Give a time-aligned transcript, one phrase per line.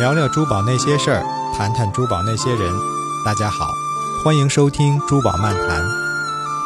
[0.00, 1.22] 聊聊珠宝那些事儿，
[1.54, 2.72] 谈谈珠宝那些人。
[3.22, 3.66] 大家好，
[4.24, 5.84] 欢迎收听《珠宝漫谈》。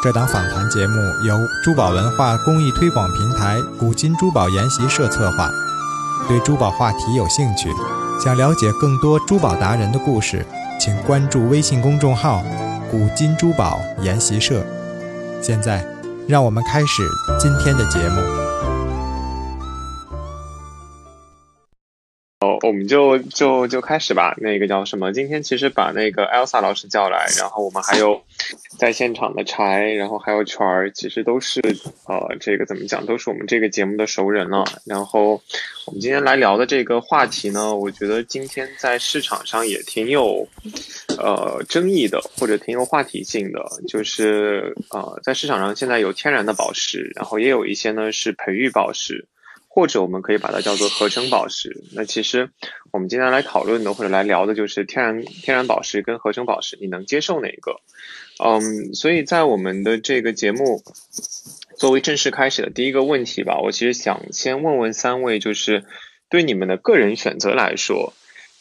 [0.05, 5.51] 这档访谈节目由珠宝文化公益推广平台古今珠宝研习社策划。
[6.29, 7.69] 对珠宝话题有兴趣，
[8.23, 10.47] 想了解更多珠宝达人的故事，
[10.79, 12.41] 请关注微信公众号
[12.89, 14.65] “古今珠宝研习社”。
[15.43, 15.85] 现在，
[16.29, 17.03] 让我们开始
[17.41, 18.44] 今天的节目。
[22.65, 24.35] 我们就就就开始吧。
[24.39, 25.13] 那个叫什么？
[25.13, 28.23] 今天其实把那个 Elsa 老师叫来，然后我们还有
[28.79, 31.61] 在现场的柴，然后还有圈儿，其实都是
[32.09, 34.65] 呃，这个怎么讲，都是我们这个节目的熟人了。
[34.87, 35.41] 然后
[35.87, 40.49] 我们今天来聊的这个话题呢，我觉得今天在市场上也挺有
[41.19, 43.63] 呃争议的，或者挺有话题性的。
[43.87, 49.27] 就是呃，在市场上现在有天然的宝石，然后也有一些呢是培育宝石。
[49.75, 51.83] 或者我们可以把它叫做合成宝石。
[51.95, 52.49] 那其实
[52.93, 57.81] 我们今天来讨论的或者来聊的就是天然天然宝石跟合成宝石，你能接受哪一个？
[58.39, 60.85] 嗯，所以在我们的这个节目
[61.77, 65.85] 作为正式开始的第一个问题吧，我其实想先问问三位，就是
[66.31, 68.13] 对你们的个人选择来说，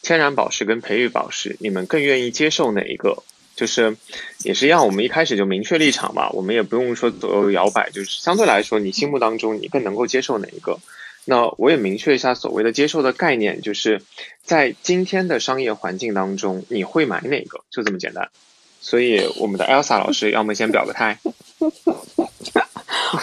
[0.02, 3.22] 天然宝石跟培育宝石，你们更愿意接受哪一个？
[3.54, 3.96] 就是
[4.42, 10.80] 也是一样，我们一开始就明确立场吧，我们也不用说左右摇摆，就是相对来说，你心目当中你更能够接受哪一个？
[11.26, 14.02] 那我也明确一下所谓的接受的概念，就是
[14.42, 17.60] 在今天的商业环境当中，你会买哪个？
[17.70, 18.28] 就这么简单。
[18.80, 21.18] 所以我们的 Elsa 老师，要么先表个态。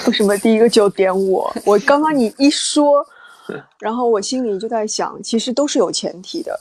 [0.08, 1.54] 为什么第一个就点我？
[1.64, 3.06] 我刚刚你一说，
[3.80, 6.60] 然后我心里就在想，其实都是有前提的。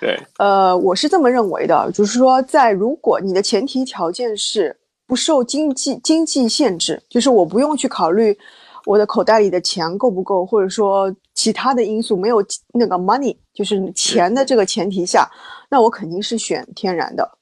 [0.00, 0.16] 对。
[0.38, 4.76] 呃，我是这么认为的，就是说，在如果你的前提条件是
[5.06, 8.38] 不受经济经济限制，就是我不用去考虑。
[8.84, 12.44] 我的口袋里的钱够不够，或者说其他的因素没有
[12.74, 15.30] 那个 money，就是钱的这个前提下，
[15.70, 17.38] 那我肯定是选天然的。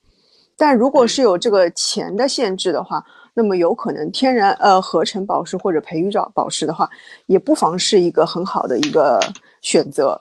[0.56, 6.88] 但如果是有这个钱的限制的话，那么有可能天然呃合成宝石或者培育宝宝石的话，
[7.26, 9.19] 也不妨是一个很好的一个
[9.62, 10.20] 选择。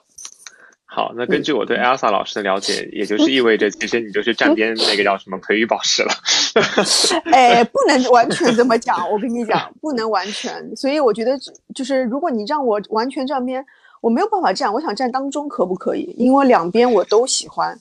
[0.86, 6.10] 好，那根据我对 Elsa 老师的了解，也就是意味着，其实你就是站边那个叫什么培育宝石了。
[7.32, 10.74] 哎，不能完全这么讲，我跟你讲，不能完全。
[10.76, 11.38] 所以我觉得，
[11.74, 13.64] 就是如果你让我完全站边，
[14.00, 14.72] 我没有办法站。
[14.72, 16.14] 我想站当中，可不可以？
[16.16, 17.78] 因为两边我都喜欢，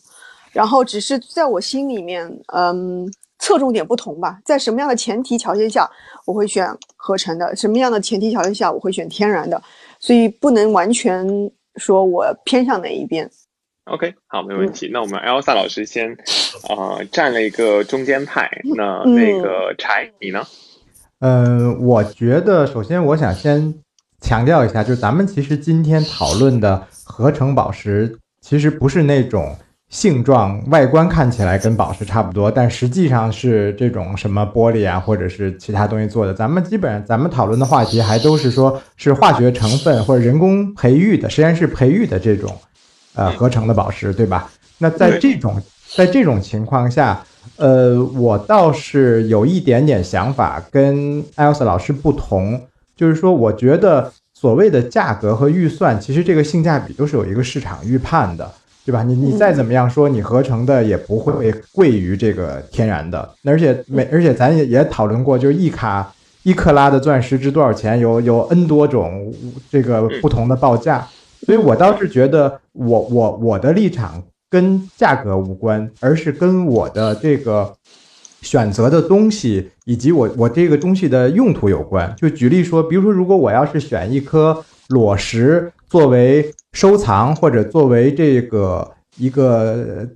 [0.51, 4.39] 然后只是在我心里面，嗯，侧重点不同吧。
[4.45, 5.89] 在什么样的前提条件下，
[6.25, 9.61] 我会选合成的；什么样的前提条件下，我会选天然的。
[9.99, 11.51] 所以不能完全。
[11.75, 13.29] 说我偏向哪一边
[13.89, 14.89] ？OK，好，没问题。
[14.91, 16.15] 那我们 Elsa 老师先，
[16.69, 18.49] 呃，站了一个中间派。
[18.75, 20.45] 那那个柴，你呢？
[21.19, 23.73] 嗯，我觉得首先我想先
[24.21, 29.55] 强调一下，就是咱们其实今天讨论的合成宝石，其实不是那种。
[29.89, 36.33] 性状外观看起来跟宝石差不多，但实际上是这种什么玻璃啊，或者是其他东西做的。
[36.35, 42.55] 咱们基本上咱们讨论的话题还都是说是化学成分或者人工培育的实验室培育的这种，
[43.15, 44.49] 呃，合成的宝石，对吧？
[44.77, 45.61] 那在这种
[45.95, 47.23] 在这种情况下，
[47.57, 52.61] 呃，我倒是有一点点想法跟艾尔斯老师不同，
[52.95, 58.51] 就是说，我觉得所谓的价格和预算，其实这个性价比都是有一个市场预判的。
[58.85, 59.03] 对吧？
[59.03, 63.29] 你你再怎么样说，你合成的也不会贵于这个天然的。
[63.43, 67.99] 而且每而且咱也也讨论过，就是一卡一克拉的钻石值多少钱？
[67.99, 69.31] 有有 N 多种
[69.69, 71.07] 这个不同的报价。
[71.49, 74.21] 所以我倒是觉得，我我我的立场
[74.51, 77.73] 跟价格无关，而是跟我的这个
[78.43, 82.13] 选择的东西以及我我这个东西的用途有关。
[82.15, 90.07] 就举例说，比如说，如果我要是选一颗裸石作为收藏或者作为这个一个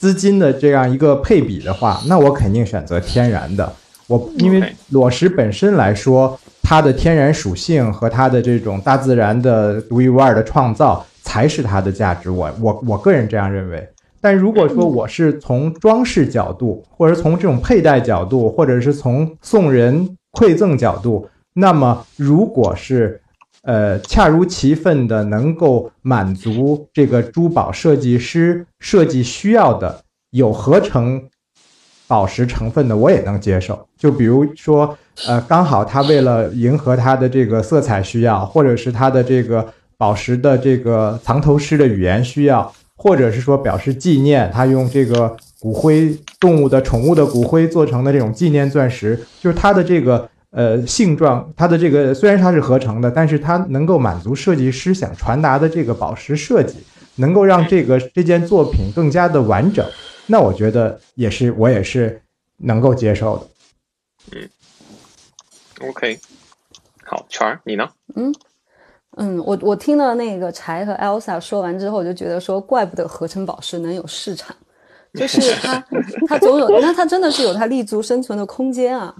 [0.00, 3.72] 资金的这样一个配比的话，那我肯定选择天然的。
[4.10, 12.28] 我因为裸石本身来说，它的天然属性和它的这种大自然的独一无二的创造才是它的价值。
[12.28, 13.88] 我我我个人这样认为。
[14.20, 23.20] 但如果说我是从装饰角度，或者从这种佩戴角度，或者是从送人馈赠角度，那么如果是。
[23.62, 30.00] 呃，恰如其分的能够满足这个珠宝设计师设计需要的
[30.30, 31.22] 有合成
[32.10, 33.78] 宝石成分的，我也能接受。
[33.96, 34.98] 就比如说，
[35.28, 39.64] 呃，刚好他为了迎合他的这个色彩需要，或者是他的这个
[39.96, 50.28] 宝石的这个藏头诗的语言需要，或者是说表示纪念，他用这个骨灰动物的宠物的骨灰做成的这种纪念钻石，就是它的这个。
[50.52, 56.78] 呃，性状它的这个虽然它是合成的，但是它能够满足设计师想传达的这个宝石设计，
[57.18, 59.86] 能够让这个这件作品更加的完整，
[60.30, 62.22] 那我觉得也是我也是
[62.56, 63.46] 能够接受的。
[64.32, 64.48] 嗯
[65.88, 66.20] ，OK，
[67.04, 67.90] 好，圈儿你呢？
[68.14, 68.32] 嗯
[69.16, 74.54] 嗯，我我听了那个柴和 Elsa 说完之后，我就觉得说，怪不得合成宝石能有市场，
[75.14, 75.84] 就是它
[76.28, 79.12] 它总有，那它真的是有它立足生存的空间啊。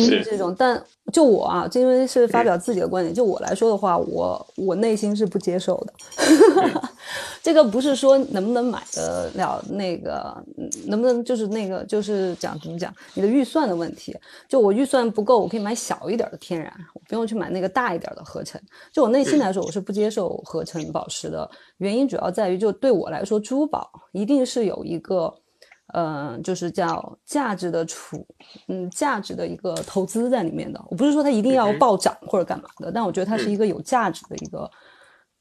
[0.00, 5.92] 是这种，但就我啊，因为是发表自己的观点，就我来说的话，我我内心是不接受的。
[7.42, 10.32] 这个不是说能不能买得了那个，
[10.86, 14.16] 能不能就是那个就是讲怎么讲，你的预算的问题。
[14.48, 18.60] 就我预算不够，我可以买小一点的天然，我不用去买那个大一点的合成。
[18.92, 25.34] 就我内心来说，我是不接受合成宝石的原因，主要在于就对我来说，珠宝一定是有一个。
[25.92, 28.26] 嗯，就是叫价值的储，
[28.68, 30.82] 嗯，价值的一个投资在里面的。
[30.88, 34.70] 我不是说它一定要暴涨或者干嘛的，但我觉得它是一个有价值的一个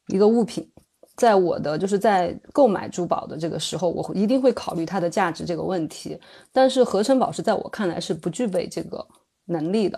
[0.08, 0.70] 一个物品。
[1.16, 6.20] 在我的就是在购买珠宝的这个时候，我一定会考虑它的价值这个问题。
[6.52, 9.06] 但是合成宝石在我看来是不具备这个
[9.46, 9.98] 能力的，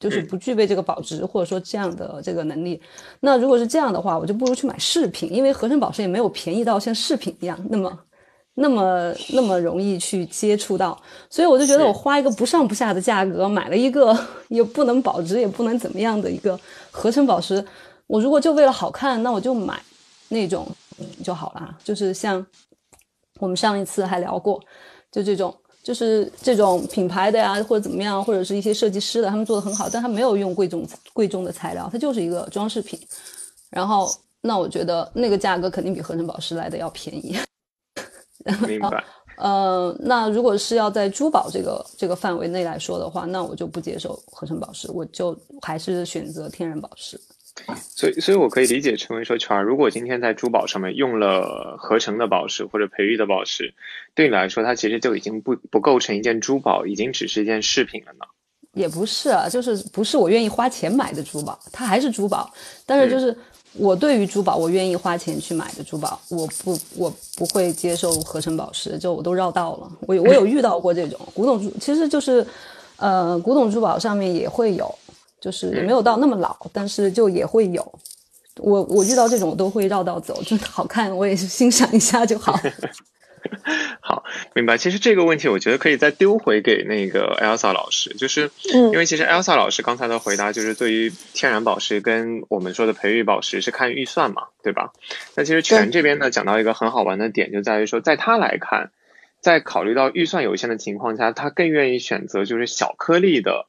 [0.00, 2.80] 就是不具备这个保值或者说这样的这个能力。
[3.20, 7.96] 那如果是这样的话，我就不如去买饰品，因为合成宝石也没有便宜到像饰品一样那么。
[8.60, 11.00] 那么那么容易去接触到，
[11.30, 14.16] 所以我就觉得我花一个不上不下的价格买了一个
[14.48, 16.58] 也不能保值也不能怎么样的一个
[16.90, 17.64] 合成宝石，
[18.08, 19.80] 我如果就为了好看，那我就买
[20.28, 20.66] 那种
[21.22, 21.78] 就好了。
[21.84, 22.44] 就是像
[23.38, 24.60] 我们上一次还聊过，
[25.12, 32.98] 就这种就是这种品牌的呀，或者怎么样，或者是一些设计师的，他们做的很好，但他没有用贵重贵重的材料，它就是一个装饰品。
[33.70, 34.10] 然后
[34.40, 37.38] 那我觉得那个价格肯定比合成宝石来的要便宜。
[38.66, 39.02] 明白。
[39.38, 47.16] 呃，那如果是要在珠宝这个这个范围内来说的话，那我就不接受合成宝石，我就还是选择天然宝石。
[47.78, 53.72] 所以，所以我可以理解成为说，圈儿，如果今天在珠宝上面用了合成的宝石或者培育的宝石，
[54.12, 58.26] 对你来说，它其实就已经不不构成一件珠宝，已经只是一件饰品了呢？
[58.72, 62.52] 也不是啊，就是不是我愿意花钱买的珠宝，它还是珠宝，
[62.84, 63.36] 但是就是。
[63.74, 69.90] 我对于珠宝，我愿意花钱去买的珠宝，我不，我不会接受合成宝石，就我都绕道了。
[70.00, 72.44] 我有我有遇到过这种古董珠，其实就是，
[72.96, 74.92] 呃，古董珠宝上面也会有，
[75.40, 77.92] 就是也没有到那么老，但是就也会有。
[78.60, 82.58] 我我遇到这种都会绕道走，真的好看，我也是欣赏一下就好。
[84.00, 84.24] 好，
[84.54, 84.76] 明白。
[84.78, 94.92] 其实这个问题，我觉得可以再丢回给那个 Elsa 老师，就是因为其实 Elsa 老师刚才的回答，就是对于天然宝石跟我们说的培育宝石是看预算嘛，对吧？
[95.36, 98.90] 那其实全这边呢讲到一个很好玩的点，就在于说，在他来看，
[99.40, 103.66] 在考虑到预算有限的情况下，他更愿意选择就是小颗粒的。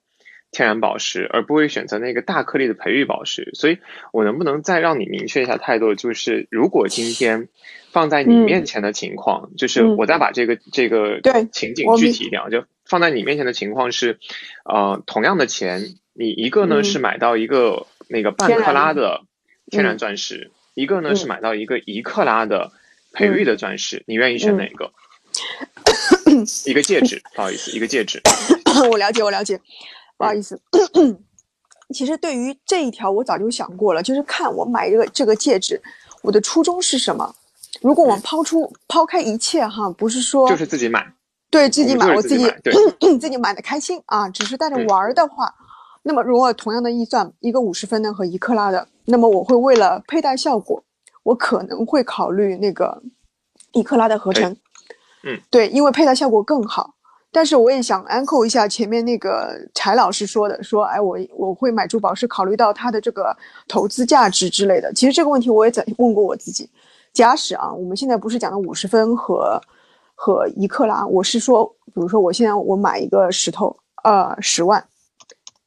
[0.52, 3.52] 天然宝石，而不会选择那个大颗粒的培育宝石。
[3.54, 3.78] 所以，
[4.12, 5.96] 我能不能再让你明确一下态度？
[5.96, 7.50] 就是如果今天
[7.92, 14.20] 放在你面前的情况，就是我再把这个这个情景具体一点，就放在你面前的情况是，
[14.66, 19.22] 呃，同样的钱，你一个呢是买到一个那个半克拉的
[19.68, 22.72] 天然钻石，一个呢是买到一个一克拉的
[23.14, 24.92] 培育的钻石，你愿意选哪个？
[26.66, 28.22] 一个戒指，不好意思，一个戒指。
[28.90, 29.60] 我了解，我了解。
[30.20, 30.60] 不好意思，
[31.96, 35.82] 其实对于这一条我早就想过了，就是看我买这个这个戒指，
[36.22, 37.34] 我的初衷是什么？
[37.82, 41.14] 如果我们抛出抛开一切哈，不是说就是自己买，
[41.50, 42.52] 对自己买，我自己
[43.18, 45.56] 自己买的 开心啊，只是带着玩的话，
[46.04, 50.84] 那么如果同样的预算，一个五十分的和一克拉的，那么我会为了佩戴效果，
[51.24, 53.02] 我可能会考虑那个
[53.72, 54.52] 一克拉的合成，
[55.24, 56.94] 嗯，对，因为佩戴效果更好。
[57.32, 63.36] 但是我也想 echo 一下前面那个柴老师说的，说，哎，我我会买珠宝是考虑到它的这个
[63.68, 64.92] 投资价值之类的。
[64.94, 66.70] 其实这个问题我也在问过我自己。
[67.14, 69.62] 假使啊，我们现在不是讲的五十分和
[70.16, 74.84] 和一克拉，我是说，比如说我现在我买一个石头，呃，十万，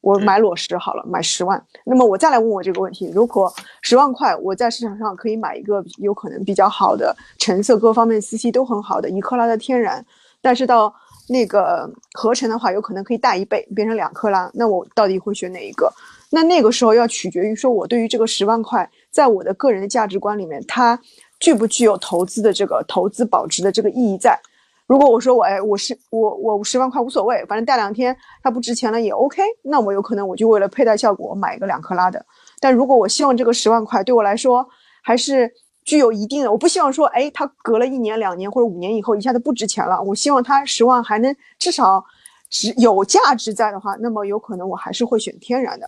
[0.01, 1.61] 我买裸石好了，买十万。
[1.85, 10.05] 那么我再来问我这个问题，如果十万块我在市场上可以买一个有可能比较好的成色各方面 CC 都很好的一克拉的天然，
[10.41, 10.93] 但是到
[11.29, 14.51] 那个合成的话，有可能可以大一倍，变成两克拉。
[14.53, 15.91] 那我到底会选哪一个？
[16.29, 20.99] 那那个时候要取决于说，我对于这个十万块，在我的个人的价值观里面，它
[21.39, 24.37] 具不具有投资的这个投资保值的这个意义在？
[24.85, 32.25] 如果我说我哎，我是我我十万块无所谓，反正戴两天它不值钱了也 OK，那我有可能我就为了佩戴效果买一个两克拉的。
[32.59, 34.67] 但如果我希望这个十万块对我来说
[35.01, 35.51] 还是。
[35.85, 40.01] 具有一定的，我不希望说，哎，它隔了一年、两年或者五年以后一下子不值钱了。
[40.01, 42.03] 我希望它十万还能至少
[42.49, 45.87] 值有价值在的话，那么有可能我还是会选天然的。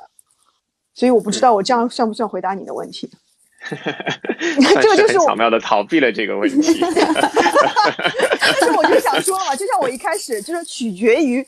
[0.94, 3.10] 所以我不知道我这样算不算回答你的问题。
[4.82, 6.80] 这个就是巧妙的逃避了这个问题。
[6.82, 11.46] 但是我就想说嘛，就像我一开始就是取决于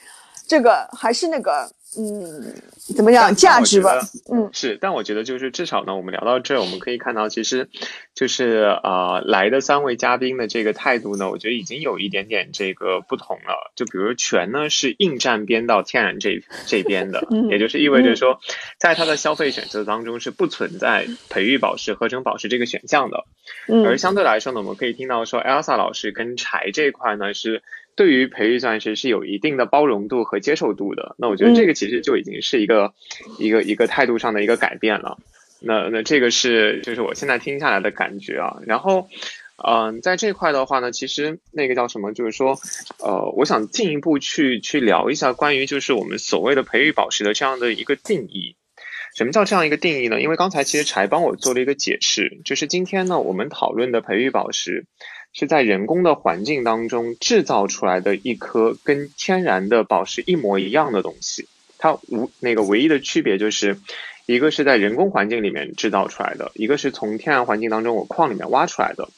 [0.47, 1.69] 这个还是那个。
[1.95, 2.53] 嗯，
[2.95, 3.99] 怎么讲价值吧？
[4.31, 7.69] 嗯，是，但我觉得就是至少呢，我们聊到这，我们可以看到，其实
[8.13, 13.71] 就是呃来的三位嘉宾的这个态度呢，我觉得已经有一点点这个不同了。
[13.75, 18.39] 就比如全呢是硬站边到天然这这边的，也就是意味着说，
[18.79, 23.25] 在他的消费选择当中是不存在培育宝石、合成宝石这个选项的。
[23.85, 27.63] 而相对来说呢，我们可以听到说，Elsa 老师跟柴这块呢是。
[27.95, 32.93] 对于培育钻石是有一定的包容度和接受度的，那我觉得这个其实就已经是一个
[33.39, 35.17] 一个一个态度上的一个改变了。
[35.61, 38.57] 那那这个是就是我现在听下来的感觉啊。
[38.67, 39.09] 然后，
[39.67, 42.59] 嗯，在这块的话呢，其实那个叫什么，就是说，
[42.99, 48.55] 呃，我想进一步去去聊一下关于就是我们所谓的培育宝石的这样的一个定义。
[49.17, 50.21] 什么叫这样一个定义呢？
[50.21, 54.85] 因为刚才其实柴帮我做了一个解释，就是今天呢我们讨论的培育宝石。
[55.33, 61.47] 是在人工的环境当中制造出来的一颗跟天然的宝石一模一样的东西，
[61.77, 63.77] 它无那个唯一的区别就是，
[64.25, 69.09] 一个是在人工环境里面制造出来的，一个是从天然环境当中我矿里面挖出来的。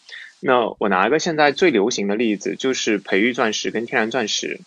[0.41, 4.59] 那我拿一个现在最流行的例子，就是培育钻石跟天然钻石。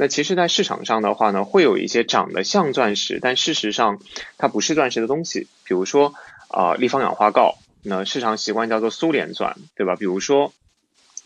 [0.00, 4.00] 那其实，在市场上的话呢，会有一些长得像钻石，但事实上
[4.38, 6.14] 它不是钻石的东西，比如说
[6.48, 9.96] 啊立方氧化锆，那市场习惯叫做苏联钻，对吧？
[9.96, 10.52] 比如说。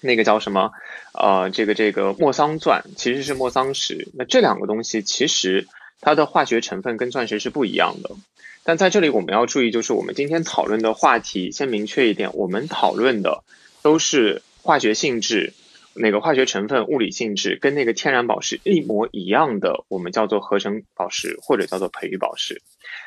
[0.01, 0.73] 那个叫什么？
[1.15, 4.09] 呃，这个这个莫桑钻其实是莫桑石。
[4.13, 5.67] 那这两个东西其实
[6.03, 8.11] 它的化学成分跟钻石是不一样的。
[8.65, 13.45] 但在这里我们要注意，就是我们今天讨论的话题，先明确一点，我们讨论的
[13.81, 15.55] 都是化学性质，
[15.97, 22.63] 那个化学成分、物理性质跟那个天然宝石一模一样的，我们叫做合成宝石或者叫做培育宝石。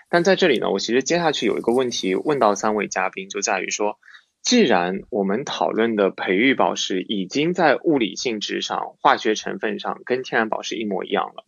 [0.09, 3.97] 但在这里呢，我其实接下去有一个问题问到三位嘉宾，就在于说。
[4.43, 11.43] 既然我们讨论的培育宝石已经在物理性质上、化学成分上跟天然宝石一模一样了，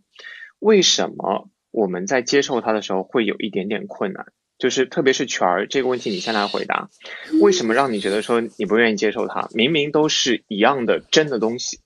[0.60, 4.26] 为什么我们在接受它的时候会有一点点困难？
[4.60, 6.90] 就是特别是权儿这个问题，你先来回答。
[7.42, 9.48] 为什么让你觉得说你不愿意接受它？
[9.54, 11.80] 明明都是一样的真的东西。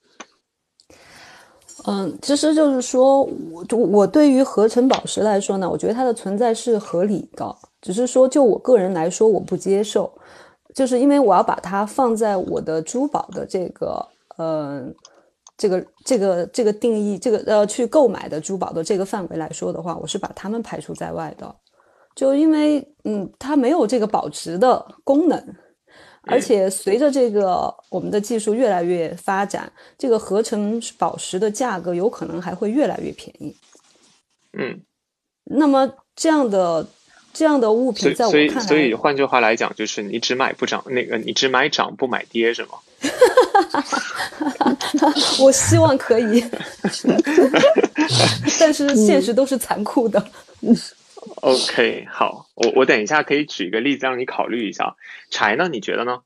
[1.86, 10.12] 嗯，其实就是说，我我对于合成宝石来说呢，我觉得它的存在是合理的，只是说就我个人来说，我不接受。
[10.74, 14.04] 就是因为我要把它放在我的珠宝的这个，
[14.36, 14.82] 呃，
[15.56, 21.54] 这个这个这个定义，这个呃去购买的珠宝的这个范围来说的话，我是把它们排除在外的。
[22.14, 25.56] 就因为，嗯，它没有这个保值的功能，
[26.22, 33.56] 而且随着这个我们的技术越来越发展，这个合成宝石的价格有可能还会越来越便宜。
[34.52, 34.80] 嗯，
[35.44, 36.86] 那么这样的。
[37.36, 42.78] 这样的物品，在我看来，所以所以换句话来讲，就是你只买不涨，那个你只买涨不买跌，是吗？
[45.42, 46.44] 我希望可以，
[48.60, 50.24] 但是现实都是残酷的。
[51.42, 54.94] OK，好，我我等一下可以举一个例子让你考虑一下。
[55.30, 55.68] 柴呢？
[55.68, 56.18] 你觉得呢？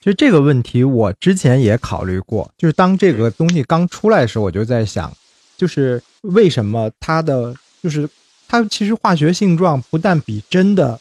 [0.00, 5.12] 其实这个问题我之前也考虑过，就是当这个东西刚出来的时候，我就在想，
[5.56, 8.08] 就是为什么它的就是。
[8.46, 11.00] 它其实化学性状不但比真的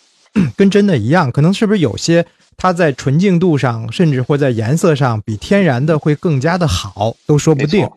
[0.56, 2.26] 跟真的一样，可能是不是有些
[2.58, 7.88] 它在纯净度上，甚至会在颜色上比天然的会更加的好，都说不定，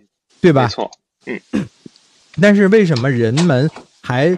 [0.41, 0.65] 对吧？
[0.65, 0.91] 没错，
[1.27, 1.41] 嗯。
[2.43, 3.71] 但是为什么人们
[4.03, 4.37] 还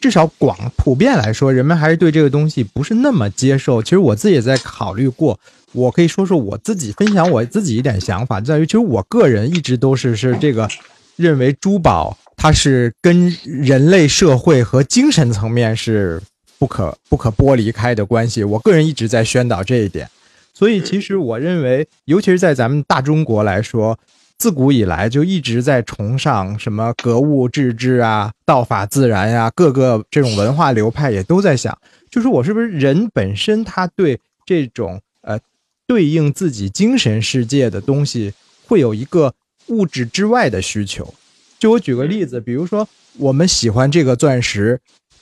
[0.00, 3.82] 至少广普遍来说，人们还是对这个东西不是那么接受？
[3.82, 5.38] 其实我自己也在考虑过，
[5.72, 10.68] 我可以说说我自己分享我自己一点想法，在于其实我个人一直都是 是这个
[11.16, 12.16] 认为珠宝。
[12.42, 16.18] 它是跟人类社会和精神层面是
[16.58, 18.42] 不可不可剥离开的关系。
[18.42, 20.08] 我个人一直在宣导这一点，
[20.54, 23.98] 所以其实我认为，尤其是在咱们大中国来说，
[24.40, 31.78] 自古以来就一直在崇尚什么格物致知啊、道法自然呀，各个这种文化流派也都在想，
[32.10, 35.38] 就是我是不是人本身他对这种呃
[35.86, 38.32] 对应自己精神世界的东西
[38.66, 39.34] 会有一个
[39.66, 41.12] 物质之外的需求。
[41.58, 44.80] 就我举个例子，比如说我们喜欢这个钻石，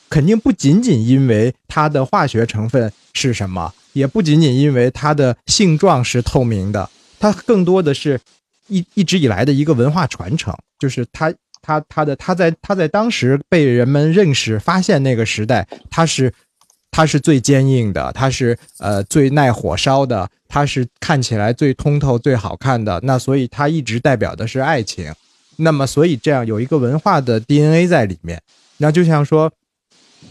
[0.09, 8.21] 肯定不仅仅因为它的化学成分是什么，也不仅仅因为它的性状是透明的，它更多的是
[8.69, 16.33] 一一直以来的一个文化传承，就是它它它的它在它在当时被人们认识发现那个时代，它是
[16.91, 25.13] 它是最坚硬的，它是呃最耐火烧的，它是看起来最通透最好看的，那所以它一直代表的是爱情。
[25.57, 28.41] 那么，所以这样有一个文化的 DNA 在里面，
[28.77, 29.53] 那就像说，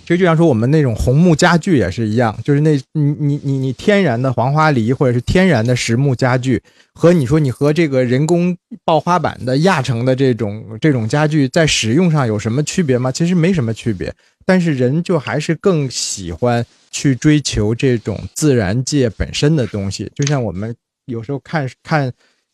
[0.07, 13.11] 其实就像说我们那种红木家具也是一样，就是那你你你你天然的黄花梨或者是天然的实木家具，和你说你和这个人工爆花板的压成的这种这种家具在使用上有什么区别吗？
[13.11, 20.73] 其实没什么区别，但是人就还是更喜欢去追求这种自然界本身的东西，就像我们
[21.07, 22.09] 有时候看看，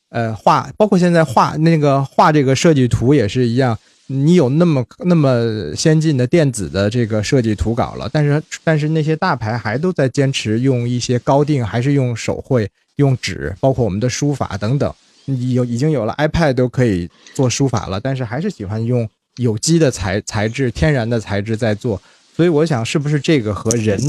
[0.10, 3.78] 呃，画，包括现在画那个画这个设计图也是一样。
[4.16, 14.94] 你有那么那么先进的电子的这个设计图稿了，但是但是那些大牌还都在坚持用一些高定，还是用手绘、用纸，包括我们的书法等等。
[15.52, 22.00] 有已经有了 iPad 都可以做书法了，但是还是喜欢用有机的材材质、天然的材质在做。
[22.36, 24.00] 所以我想，是不是这个和人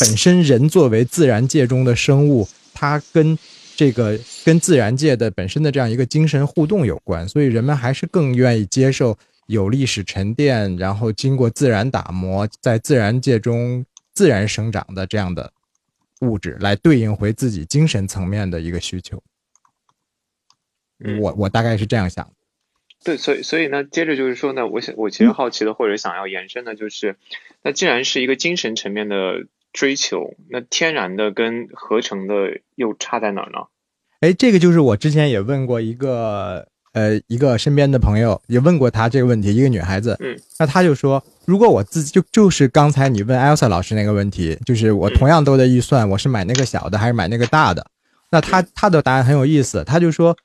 [0.00, 3.38] 本身，人作为自然界中的生物，它跟。
[3.74, 15.52] 这个跟自然界的本身的这样一个精神互动有关，所以人们还是更愿意接受有历史沉淀，然后经过自然打磨，在自然界中自然生长的这样的
[16.20, 19.22] 物质，来对应回自己精神层面的一个需求。
[21.20, 22.30] 我我大概是这样想。
[23.02, 27.16] 对，所以所以呢，接着就是说呢，我想我其实好奇的或者想要延伸的就是，
[27.62, 33.58] 那既然是一个精神层面的追求，那天然的跟合成的又差在哪儿呢？
[34.20, 47.84] 哎，这个就是我之前也问过一个呃一个身边的朋友，也问过他这个问题，一个女孩子，嗯，那他就说，如果我自己就就是刚才你问 Elsa 老师那个问题，就是我同样都在预算，我是买那个小的还是买那个大的？
[48.30, 50.36] 那他他的答案很有意思，他就说，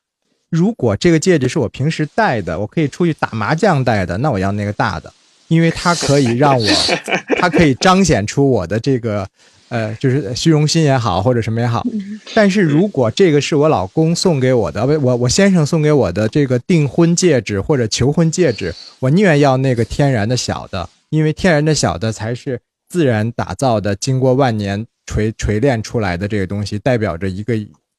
[0.49, 5.13] 如果这个戒指是我平时戴的，我可以出去打麻将戴的，那我要那个大的，
[5.47, 6.67] 因为它可以让我，
[7.39, 9.27] 它可以彰显出我的这个。
[9.69, 11.85] 呃，就是虚荣心也好，或者什么也好，
[12.33, 27.53] 但是如果这个是我老公送给我的，我我先生送给我的这个订婚戒指或者求婚戒指，我宁愿要那个天然的小的，因为天然的小的才是自然打造的，经过万年锤锤炼出来的这个东西，代表着一个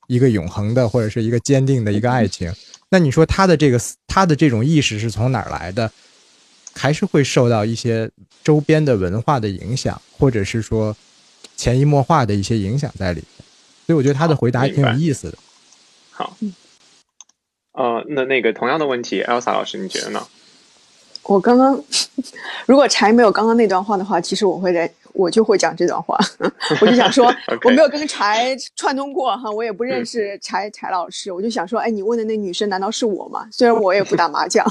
[0.06, 2.50] 一个永恒的或者是一个坚定的一个爱情。
[2.90, 5.92] 那你说他的这个他的这种意识是从哪儿来的？
[6.78, 8.08] 还是会受到一些
[8.44, 10.96] 周边的文化的影响，或者是说？
[11.56, 13.44] 潜移默化的一些影响在里面，
[13.84, 15.36] 所以我觉得他的回答还挺有意思的。
[16.12, 16.36] 好，
[17.72, 20.24] 呃，那那个同样的问题，Elsa 老师，你觉得呢？
[21.28, 21.80] 我刚刚
[22.66, 26.18] 如果柴没有刚刚那段话的话，其实我会在，我就会讲这段话。
[26.80, 27.32] 我就想说，
[27.64, 33.46] 我没有跟柴串通过哈，我也不认识柴柴老师，我就想说，哎，你问的那女生难道是我吗？
[33.52, 34.64] 虽然我也不打麻将，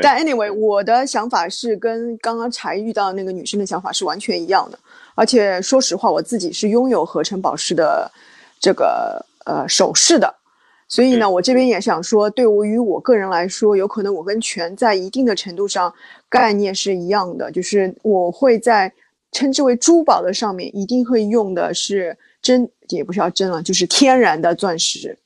[0.00, 4.78] 但 anyway，我的想法是跟刚刚柴遇到那个女生的想法是完全一样的。
[5.16, 8.10] 而且说实话，我自己是拥有合成宝石的
[8.60, 10.32] 这个呃首饰的，
[10.88, 15.92] 所以呢，我这边也想说，对于我个人来说，有可能我跟全在一定的程度上
[16.28, 18.92] 概念是一样的，就是我会在
[19.32, 25.18] 称之为珠宝的上面一定会用的是真，也不是要真了，就是天然的钻石，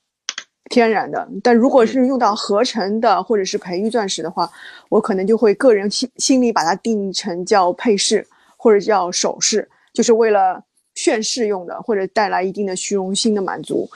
[0.71, 1.29] 天然的。
[1.43, 4.51] 但如果是用到合成的或者是培育钻石的话，
[4.89, 9.69] 我可能就会个人心心里把它定义成叫配饰或者叫首饰。
[9.93, 10.63] 就是为了
[10.95, 13.89] 炫饰用的，或者带来一定的虚荣心的满足，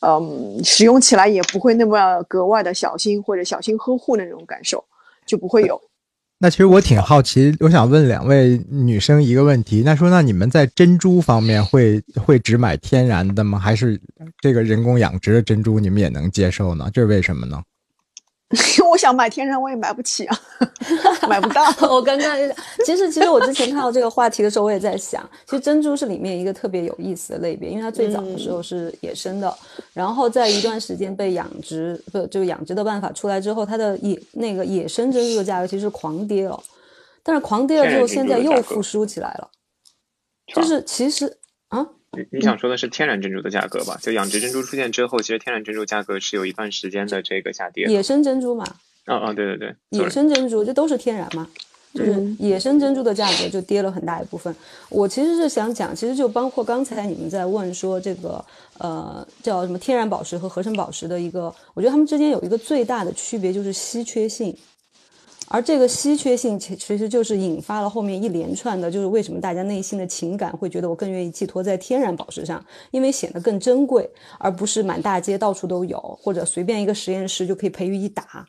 [0.00, 4.84] 嗯，使用起来也不会那么格外的小心或者小心呵护那种感受，
[5.26, 5.80] 就不会有。
[6.40, 13.58] 那其实我挺好奇，我想问两位女生一个问题，那说那你们在珍珠方面会会只买天然的吗？
[13.58, 14.00] 还是
[14.40, 16.88] 这个人工养殖的珍珠你们也能接受呢？
[16.94, 17.60] 这是为什么呢？
[18.90, 20.40] 我想买天然，我也买不起啊，
[21.28, 21.62] 买不到。
[21.94, 22.34] 我刚刚
[22.82, 29.54] 其实其实我之前看到这个话题的时候，我也在想，其实珍珠是里面一个特别有意思的类别，因为它最早的时候是野生的，
[29.92, 36.58] 然后在一段时间被养殖，不就养殖的办法出来之后，它的野那个野生珍珠的价格其实狂跌了，
[37.22, 39.50] 但是狂跌了之后，现在又复苏起来了，
[40.54, 41.36] 就是其实
[41.68, 41.86] 啊。
[42.16, 43.98] 你你想说的是天然珍珠的价格吧？
[44.02, 47.86] 就养殖珍珠出现之后，其实天然珍珠价格是有一段时间的这个下跌。
[47.86, 48.64] 野生珍珠嘛？
[49.04, 51.48] 嗯嗯，对对对，野生珍珠这都是天然嘛？
[51.94, 54.54] 就是野生珍珠的价格就跌了很大一部分。
[54.90, 58.44] 我其实是想讲，其实就包括刚才你们在问说这个
[58.78, 64.54] 呃叫什么天然宝石和合成宝石的一个，我觉得它们之间有一个最大的区别就是稀缺性。
[65.50, 78.46] 而这个稀缺性，其其实就是引发了后面一连串的，就是为什么大家内心的情感会觉得我更愿意寄托在天然宝石上，因为显得更珍贵，而不是满大街到处都有，或者随便一个实验室就可以培育一打，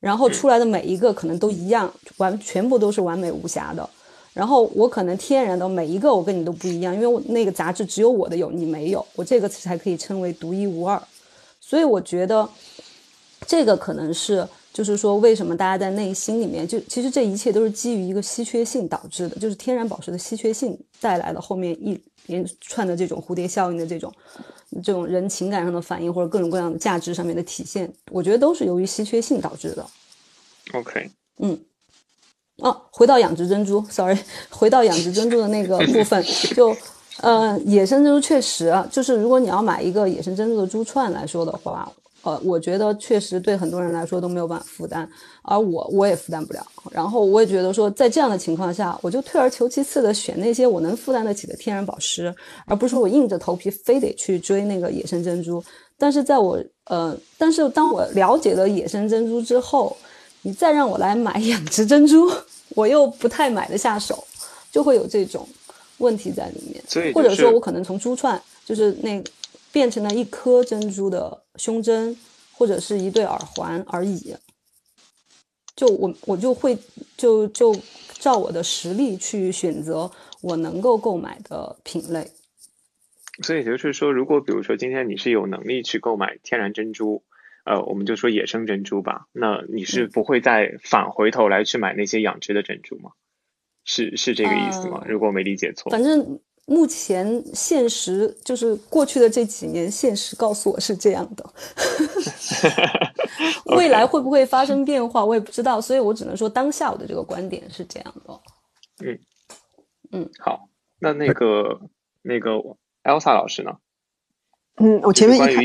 [0.00, 3.86] 然后出来的每一个可能都一样，完全部都是完美无瑕的。
[4.32, 11.02] 然后我可能天然的每一个我跟你都不一样，因为我那个杂志只有我的有，你没有，我这个才可以称为独一无二。
[11.60, 12.48] 所以我觉得
[13.46, 14.48] 这个可能是。
[14.72, 24.12] 就是说，为什么大家在内心里面就其实这一切都是基于一个稀缺性导致的，就是天然宝石的稀缺性带来了后面一连串的这种蝴蝶效应的这种
[24.82, 29.84] 这种人情感上的反应，或者各种各样的价值上面的体现，我觉得都是由于稀缺性导致的。
[30.74, 31.58] OK，嗯，
[32.58, 34.16] 哦，回到养殖珍珠，sorry，
[34.50, 36.76] 回到养殖珍珠的那个部分， 就
[37.20, 41.90] 呃，野生珍珠确实啊，就是如果你要买一个野生珍珠的珠串来说的话，
[42.22, 45.08] 呃，我觉得确实对很多人来说都没有办法负担，
[45.42, 46.66] 而我我也负担不了。
[46.90, 52.34] 然后我也觉得说，在这样的情况下，我就退而求其次的选那些我能负担得起的天然宝石，
[52.66, 55.62] 而不是说我硬着头皮非得去追那个野生珍珠。
[55.96, 59.96] 但是在我呃，但是当我了解了野生珍珠之后，
[60.42, 62.30] 你再让我来买 养殖珍珠，
[62.70, 64.24] 我又不太买得下手，
[64.72, 65.46] 就会有这种
[65.98, 66.82] 问题在里面。
[67.12, 69.22] 或者说我可能从珠串，就是那
[69.72, 72.16] 变成了一颗珍珠的胸针，
[72.52, 74.36] 或者是一对耳环而已。
[75.76, 76.78] 就我我就会
[77.16, 77.74] 就就
[78.14, 80.10] 照我的实力去选择
[80.42, 82.30] 我能够购买的品类。
[83.42, 87.22] 所以就是说，如果比如说今天你是有能力去购买天然珍珠。
[87.62, 89.26] 呃，我们就说野生珍珠吧。
[89.32, 93.10] 那你是不会再返回头来去买那些养殖的珍珠吗？
[93.84, 95.02] 是是这个意思吗？
[95.04, 95.90] 呃、如果我没理解错。
[95.90, 101.44] 反正目前现实就是过去的这几年，现实告诉我是这样的。
[103.76, 105.80] 未来会不会发生变化，我也不知道。
[105.80, 108.40] 所以我只能说当下我的这个观点是这样的。
[109.04, 109.18] 嗯
[110.12, 110.68] 嗯，好，
[111.00, 111.80] 那那个
[112.22, 112.50] 那个
[113.02, 113.72] Elsa 老师呢？
[114.76, 115.64] 嗯，我前面一看。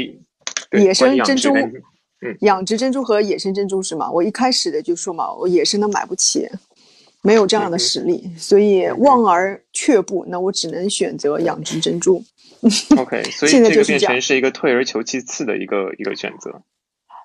[0.81, 4.09] 野生珍珠，嗯，养殖珍珠和野生珍珠是吗？
[4.11, 6.49] 我一开始的就说嘛，我野生的买不起，
[7.25, 10.23] 没有这样的实力，嗯、所以望而却步。
[10.27, 12.23] 那我只能选择养殖珍珠。
[12.97, 16.61] OK，所以现在这个变就是这样成是一个退而求其次的一个一个选择。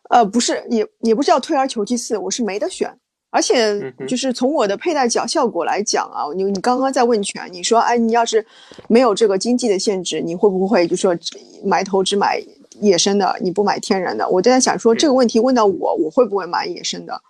[0.08, 2.90] 呃，不是，也也不是要退而求其次，我是没得选。
[3.32, 3.64] 而且
[3.98, 8.44] 嗯就是从我的佩戴角效果来讲啊，你你刚刚在问权，你说哎，你要是
[8.88, 11.16] 没有这个经济的限制，你会不会就说
[11.64, 12.42] 埋头只买
[12.80, 14.28] 野生的，你不买天然的？
[14.28, 17.22] 我就在想说这个问题问到我，我会不会买野生的？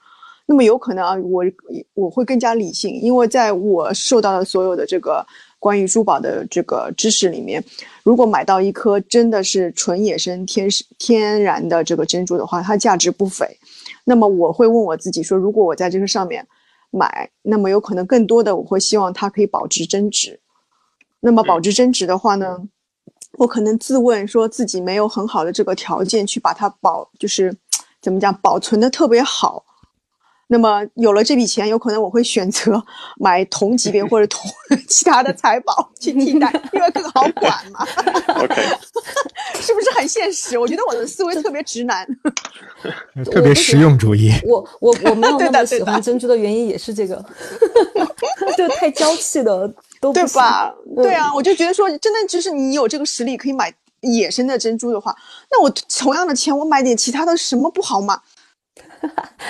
[0.50, 1.44] 那么有可能啊，我
[1.94, 5.24] 我会更加理性，因为在我受到的所有的这个
[5.60, 7.62] 关于珠宝的这个知识里面，
[8.02, 13.46] 如果买到一颗真的是纯野生天天然的这个珍珠的话，它价值不菲。
[14.02, 16.44] 那么我会问我自己说，如果我在这个上面
[16.90, 20.40] 买，那么有可能更多的我会希望它可以保值增值。
[21.20, 22.58] 那么保值增值的话呢，
[23.38, 27.56] 我可能自问说自己没有很好的这个条件去把它保，就是
[28.02, 29.64] 怎么讲保存的特别好。
[30.52, 32.82] 那么有了这笔钱，有可能我会选择
[33.18, 34.50] 买同级别或者同
[34.88, 37.86] 其他的财宝去替代，因为更好管嘛。
[38.42, 38.60] OK，
[39.60, 40.58] 是不是很现实？
[40.58, 42.04] 我觉得我的思维特别直男。
[43.30, 44.32] 特别实用主义。
[44.44, 47.24] 我我我没有那对的对的么喜欢珍珠的原因也是这个，
[48.56, 49.68] 就太娇气的
[50.00, 50.74] 都不对行吧？
[50.96, 55.14] 嗯对啊，我就觉得说，真的就是你有这个实力可以买野生的珍珠的话，
[55.52, 58.20] 那我同样的钱我买点其他的，什么不好嘛？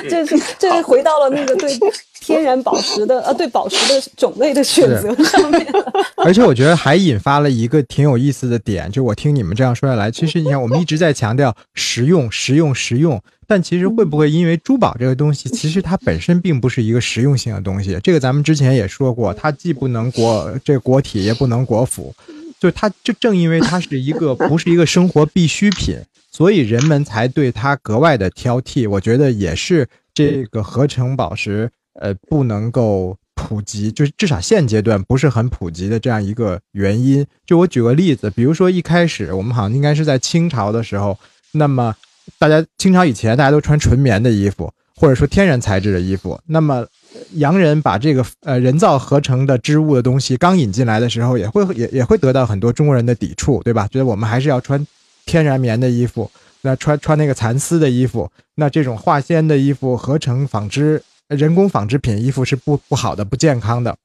[0.08, 1.78] 这是这是回到了那个对
[2.20, 5.92] 天然宝石的呃对宝石的种类的选择上面了。
[6.16, 17.98] 而且我觉得还引发了一个挺有意思的点，就我听你们这样说下来，其实你看我们一直在强调实用、实用、实用，但其实会不会因为珠宝这个东西，其实它本身并不是一个实用性的东西？
[18.02, 22.14] 这个咱们之前也说过，它既不能国这国体，也不能国府，
[22.60, 25.96] 就它就正因为它是一个不是一个生活必需品，
[26.30, 28.88] 所以人们才对它格外的挑剔。
[28.88, 37.26] 我觉得也是这个合成宝石呃不能够普及，就是至少现阶段不是很普及的这样一个原因。
[37.44, 41.18] 就我举个例子，比如说一开始我们好像应该是在清朝的时候，
[41.52, 41.94] 那么
[42.38, 46.86] 大家清朝以前大家都穿纯棉的衣服，或者说天然材质的衣服，那么。
[47.34, 53.88] 洋人把这个呃人造合成的织物的东西刚引进来的时候，也会也也会得到很多中国人的抵触，对吧？
[53.88, 54.86] 觉得我们还是要穿
[55.26, 56.30] 天然棉的衣服，
[56.62, 63.96] 那穿穿那个蚕丝的衣服，那这种化纤的衣服、合成纺织、人工纺织品衣服是不不好的、不健康的。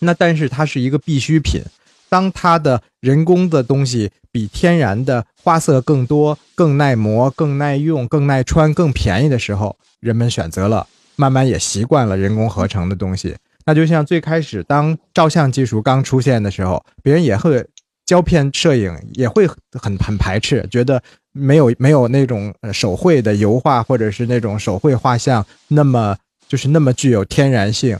[0.00, 1.62] 那但是它是一个必需品，
[2.08, 10.86] 当它的人工的东西比天然的花色更多、更耐磨、更耐用、更耐穿、更便宜的时候，人们选择了。
[11.16, 13.36] 慢慢也习惯了人工合成的东西，
[13.66, 17.66] 那就像最开始当照相技术刚出现的时候，别人也会
[18.10, 26.16] 胶片摄影也会很很排斥，觉得没有没有那种手绘的油画或者是那种手绘画像那么
[26.48, 27.96] 就是那么具有天然性。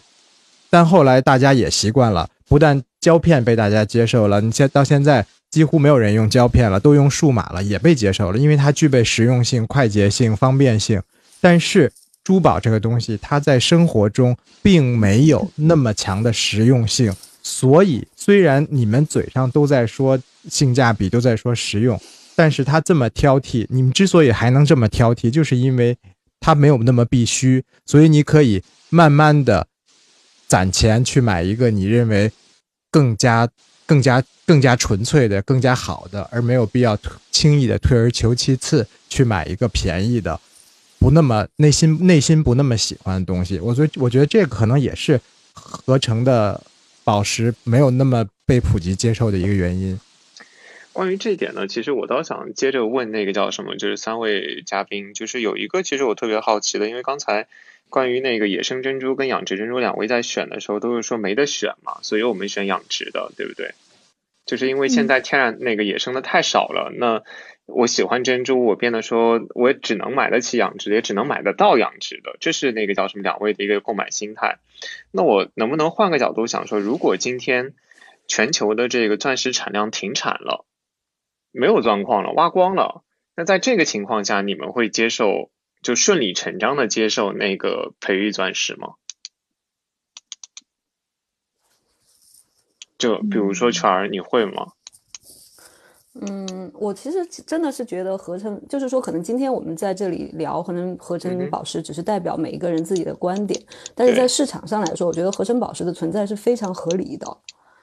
[0.69, 11.01] 但后来大家也习惯了，不但胶片被大家接受了，你现到现在几乎没有人用胶片了，都用数码了，也被接受了，因为它具备实用性、快捷性、方便性。
[11.41, 11.93] 但是
[12.25, 17.15] 珠宝这个东西，它在生活中并没有那么强的实用性，
[17.51, 20.17] 所以虽然你们嘴上都在说
[20.49, 22.01] 性价比，都在说实用，
[22.37, 25.97] 但是他这么挑剔，你们之所以还能这么挑剔，就是因为
[26.39, 29.67] 他没有那么必须，所以你可以慢慢的
[30.47, 32.31] 攒钱去买一个你认为
[32.91, 33.49] 更加、
[33.85, 36.97] 更加、更加纯粹的、更加好的，而没有必要
[37.33, 40.39] 轻易的退而求其次去买一个便宜的。
[41.01, 45.21] 不那么内心内心不那么喜欢的东西，我觉得我觉得这可能也是
[45.53, 46.63] 合成的
[47.05, 49.99] 宝石没有那么被普及接受的一个原因。
[50.93, 57.47] 关于这一点呢，其实我倒想接着问那个叫什么，就是三位嘉宾，就是有一个其实我特别好奇的，因为刚才
[57.89, 63.75] 关于那个野生珍珠跟养殖珍珠两位在选的时候都是说没得选嘛，所以我们选养殖的，对不对？
[64.47, 67.23] 就是因为现在天然那个野生的太少了，那。
[67.73, 74.59] 我喜欢珍珠，我变得说，我只能买得起养殖，也只能买得到养殖的，这是那个叫什么两位的一个购买心态。
[75.11, 77.75] 那我能不能换个角度想说，如果今天
[78.27, 80.67] 全球的这个钻石产量停产了，
[81.53, 83.03] 没有钻矿了，挖光了，
[83.35, 85.51] 那在这个情况下，你们会接受
[85.83, 88.95] 就顺理成章的接受那个培育钻石吗？
[92.99, 94.73] 就比如说全儿，你会吗？
[96.21, 103.61] 嗯，我其实真的是觉得合成，就是说，可能今天我们在这里聊，可能合成宝石只是代表每一个人自己的观点，
[103.95, 107.27] 但是在市场上来说，我觉得合成宝石的存在是非常合理的。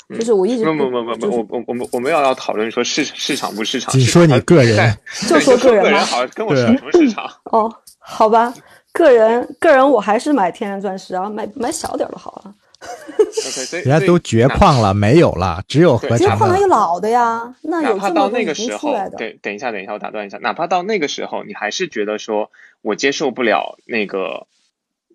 [0.10, 6.00] 就是我一直不不不不不，我我我们我们要要讨论说市市场不市场， 你说你个人，就说个人吗？
[6.06, 7.30] 好，跟我说什么市场？
[7.52, 8.54] 哦，好吧，
[8.94, 12.54] 个人个人，我还是买天然钻石啊，买买小点的好了。
[12.80, 16.20] OK，人家都绝矿了，没有了，只有合成。
[16.20, 19.18] 绝矿还有老的呀，那有这么多已经出来的。
[19.18, 20.38] 对，等一下，等一下，我打断一下。
[20.38, 24.48] 哪怕到那个时候，你还是觉得说我接受不了那个、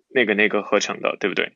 [0.09, 1.53] 那个、那个合成的，对不对？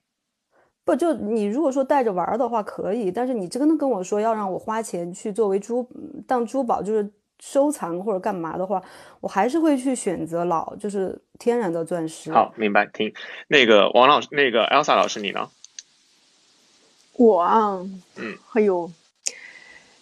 [0.85, 5.89] 不，就你如果说带着玩的话可以，但是你真的跟我说要让我花钱去作为珠
[6.25, 8.81] 当珠宝，就是收藏或者干嘛的话，
[9.19, 12.31] 我还是会去选择老，就是天然的钻石。
[12.31, 12.85] 好，明白。
[12.93, 13.13] 听
[13.49, 15.49] 那个王老师，那个 Elsa 老师，你呢？
[17.17, 17.79] 我啊，
[18.15, 18.89] 嗯，哎呦，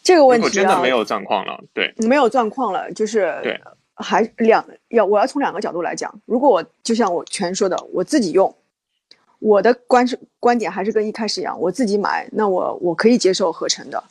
[0.04, 3.60] 这个问题啊，真的没有状况了，对，没有状况了，就是对，
[3.96, 8.54] 还两要我要从两个角度来讲，如果我就像我全说的，我自己用，
[9.40, 10.06] 我的观
[10.40, 14.04] 观点还是跟一开始一样，我自己买，那我我可以接受合成的，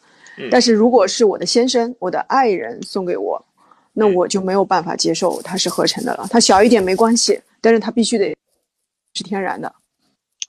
[0.50, 3.44] 但是如果是我的先生、我的爱人送给我，
[3.92, 8.34] 那我就没有办法接受它是合成的了，它小一点没关系，但是它必须得
[9.14, 9.72] 是天然的。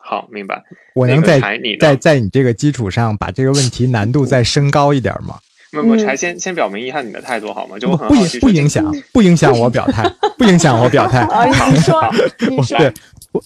[0.07, 0.61] 好，明白。
[0.93, 1.39] 我能在
[1.79, 5.39] 在在你这个基础上把这个问题难度再升高一点吗？
[5.71, 7.79] 那我柴先先表明一下你的态度好吗？
[7.79, 11.27] 就不影不影响，不影响我表态，不影响我表态。
[11.71, 12.01] 你说，
[12.49, 12.93] 你说，对，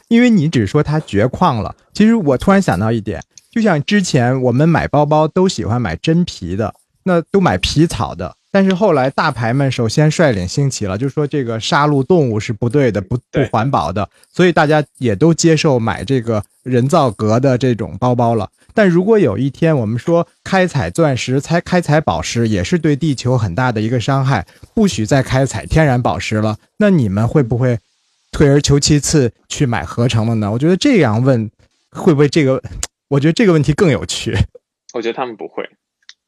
[0.10, 1.74] 因为你只说它绝矿了。
[1.94, 8.36] 其实我突然想到一点，就像之前我们买包包都喜欢买真皮的，那都买皮草的。
[8.52, 18.50] 但是后来大牌们首先率领兴起了，就说这个杀戮动物是不对的，不不环保的，所以大家也都接受买这个人造革的这种包包了。
[18.74, 27.78] 但如果有一天我们说开采钻石、开开采宝石也是对地球很大的一个伤害，不许再开采天然宝石了，那你们会不会
[28.32, 30.52] 退而求其次去买合成的呢？
[30.52, 31.50] 我觉得这样问
[31.92, 32.62] 会不会这个？
[33.10, 34.36] 我觉得这个问题更有趣。
[34.94, 35.68] 我觉得他们不会，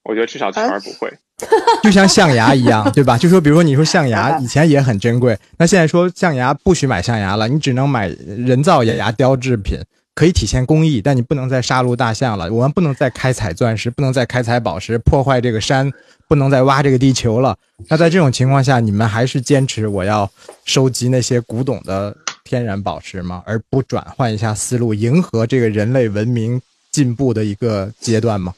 [0.04, 1.12] 我觉得至少全儿不会。
[1.84, 3.18] 就像象牙一样，对吧？
[3.18, 9.80] 就说，比如说，你说象牙以前也很珍贵，那现在说象牙不许买象牙了，你只能买人造牙雕制品，
[10.14, 12.52] 可以体现工艺，但你不能再杀戮大象了。
[12.52, 15.92] 我们不能再开采钻石，不能再开采宝石，破坏这个山，
[16.28, 17.58] 不能再挖这个地球了。
[17.88, 20.30] 那在这种情况下，你们还是坚持我要
[20.66, 23.42] 收集那些古董的天然宝石吗？
[23.46, 28.54] 而不转换一下思路，迎合这个人类文明进步的一个阶段吗？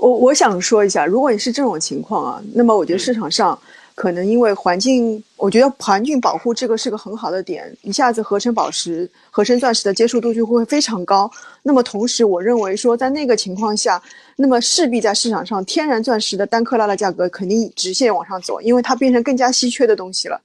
[0.00, 3.56] 我我想说一下，如果你是这种情况啊，那么我觉得市场上
[3.94, 11.30] 可能因为环境，我觉得环境保护这个是个很好的点，一下子合成宝石、合成钻石的接受度就会非常高。
[11.62, 14.02] 那么同时，我认为说在那个情况下，
[14.36, 20.40] 那么势必在市场上天然钻石的单克拉的价格肯定直线往上走，因为它变成更加稀缺的东西了。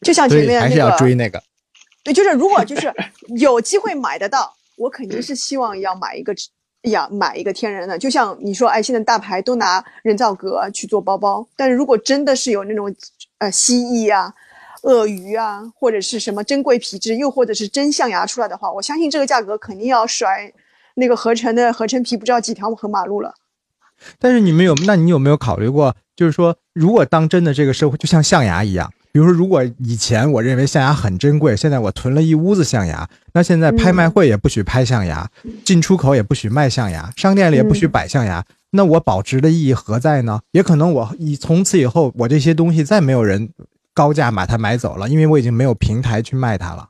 [0.00, 1.40] 就像前面还是要追那个，
[2.02, 2.92] 对，就是如果就是
[3.38, 6.34] 有机会买得到，我肯定是希望要买一个。
[6.90, 12.94] 呀，买一个天然的，就像你说，哎，现在大牌都拿人造革去做包包，但是如果真的是有那种，
[13.38, 14.32] 呃，蜥蜴啊、
[14.82, 20.52] 鳄鱼啊，或者是什么珍贵皮质，又或者是真象牙出来的话，我相信这个价格肯定要甩
[20.94, 23.34] 那个合成的合成皮不知道几条横马路了。
[24.18, 28.92] 但是你们有，那你有没有考虑过，就是说，如果当真的这个社会就像象牙一样？
[29.14, 35.30] 比如说，如果以前我认为象牙很珍贵，现在我囤了一屋子象牙，那现在拍卖会也不许拍象牙，
[35.64, 40.40] 进出口也不许卖象牙，商店里也不许摆象牙，那我保值的意义何在呢？
[40.50, 43.48] 也可能我以从此以后，我这些东西再没有人
[43.94, 46.88] 高价把它买走了，因为我已经没有平台去卖它了。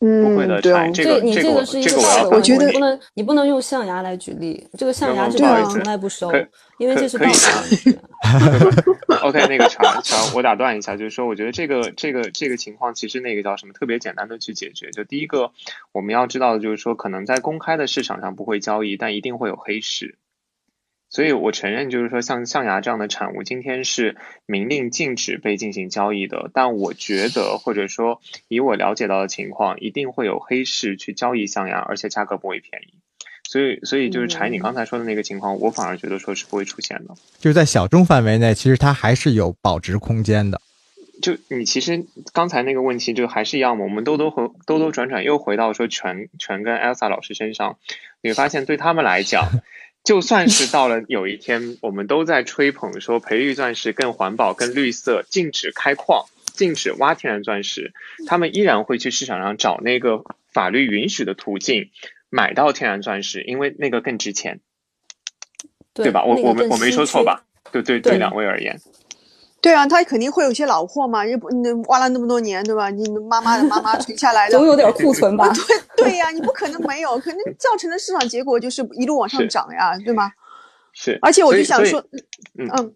[0.00, 6.32] 嗯，不会的，对这个你这个是一个这个我我觉得不能你不能用象牙来举例，这个象牙是不好意思从来不收，
[6.78, 8.90] 因为这是可可以道德问题。
[9.22, 14.90] OK，那个乔乔，我打断一下，就是说，我觉得这个这个这个情况，其实那个叫什么，特别简单的去解决。
[14.90, 15.52] 就第一个，
[15.92, 20.16] 我们要知道的就是说，可能在公开的市场上不会交易，但一定会有黑市。
[21.10, 26.50] 所以我承认，就是说，像象牙这样的产物，今天是明令禁止被进行交易的。
[26.54, 32.94] 但我觉得，或者说以我了解到的情况，一定会有黑市去交易象牙，而且价格不会便宜。
[33.42, 37.16] 所以，所以就是柴你刚才说的那个情况，我反而觉得说是不会出现的。
[37.40, 40.60] 就是在小众范围内，其实它还是有保值空间的。
[41.20, 47.78] 就你其实刚才那个问题就还是一样嘛，我们兜兜和兜兜转转又回到说全全跟 Elsa 老师身上，
[48.22, 49.50] 你会发现对他们来讲，
[50.02, 57.92] 就算是到了有一天我们都在吹捧说培育钻石更环保、更绿色，禁止开矿、禁止挖天然钻石，
[58.26, 61.90] 他们依然会去市场上找那个法律允许的途径
[62.30, 64.60] 买到天然钻石，因为那个更值钱，
[65.92, 66.24] 对吧？
[66.24, 67.44] 我我没我没说错吧？
[67.70, 68.80] 对对对对，两位而言。
[69.62, 72.88] 对啊，他肯定会有一些老货嘛，又不你挖了那么多年，对吧？
[72.90, 75.46] 你妈妈的妈妈存下来的，总有点库存吧？
[75.96, 80.32] 对对呀、你不可能没有，可能 造成的市场结果就是一路往上涨呀，对吗？
[80.92, 82.02] 是，而且我就想说，
[82.58, 82.94] 嗯嗯，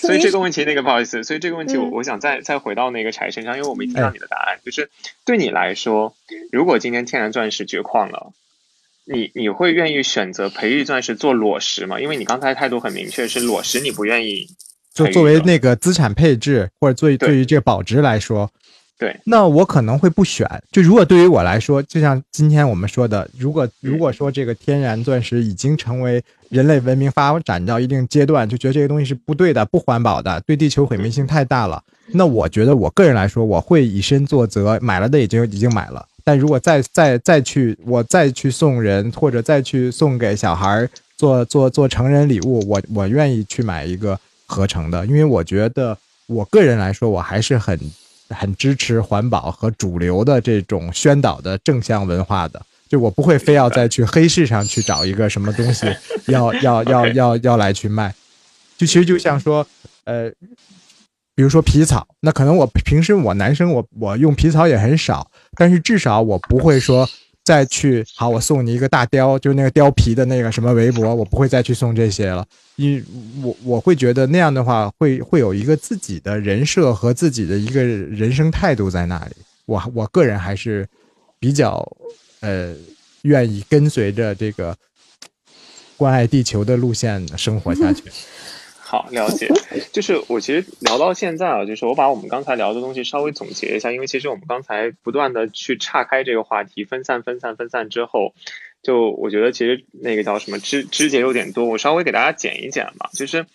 [0.00, 4.90] 所以这个 问题，那个不好意思，所以这个问题我嗯我想再再回到那个柴身上，因为我没听哎到你的答案，就是
[5.24, 6.14] 对你来说，
[6.50, 8.32] 如果今天天然钻石绝矿了，
[9.04, 12.00] 你你会愿意选择培育钻石做裸石吗？
[12.00, 14.48] 因为你刚才态度很明确，是裸石你不愿意
[14.94, 17.28] 就作为那个资产配置，或者作为对。
[17.28, 18.50] 对于这个保值来说，
[18.98, 20.46] 对，那我可能会不选。
[20.70, 36.06] 就如果对于我来说，就像今天我们说的，如果如果说这个天然钻石已经成为人类文明发展到一定阶段，就觉得这个东西是不对的、不环保的，对地球毁灭性太大了，那我觉得我个人来说，我会以身作则，买了的已经已经买了。
[36.22, 44.16] 但如果再再再去我再去送人，或者再去送给小孩儿做做做成人礼物，我我愿意去买一个
[44.52, 47.78] 合成的，因为我觉得我个人来说，我还是很
[48.28, 52.60] 很支持环保和主流的这种宣导的正向文化的。
[52.88, 55.86] 就我不会非要再去黑市上去找一个什么东西，
[56.28, 58.14] 要要要要要来去卖。
[58.76, 59.66] 就其实就像说，
[60.04, 60.30] 呃，
[61.34, 67.08] 比如说皮草，那可能我平时我男生我我用皮草也很少，但是至少我不会说
[67.44, 73.04] 再去好，我送你一个大貂，就是那个貂皮的那个什么围脖，我不会再去送这些了，因
[73.42, 79.32] 我我会觉得那样的话会会有一个自己的人设和自己的一个人生态度在那里。
[79.66, 80.88] 我我个人还是
[81.40, 81.84] 比较
[82.40, 82.74] 呃
[83.22, 84.76] 愿意跟随着这个
[85.96, 88.04] 关爱地球的路线生活下去。
[88.92, 89.48] 好，了解。
[89.90, 98.34] 就是我其实聊到现在啊，就是我把我们刚才聊的东西稍微总结一下，因为其实我们刚才不断的去岔开这个话题，分散、分散、分散之后，
[98.82, 103.08] 就我觉得其实那个叫什么枝枝节有点多，我稍微给大家剪一剪吧。
[103.14, 103.46] 就是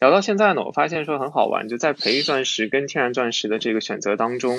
[0.00, 4.56] 聊到现在呢，我发现说很好玩，就在培育钻石跟天然钻石的这个选择当中，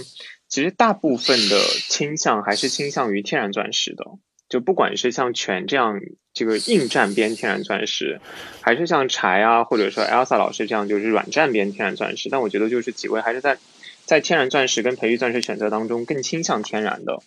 [0.48, 4.06] 其实大部分的倾向还是倾向于天然钻石的。
[4.48, 6.00] 就不管是像全这样
[6.40, 8.22] 这个硬站边天然钻石，
[8.62, 13.58] 还是像柴啊，或者说 Elsa 老师这样就是软站边天然钻石，但我觉得就是几位还是在
[14.06, 17.22] 在天然钻石跟培育钻石选择当中更倾向天然的。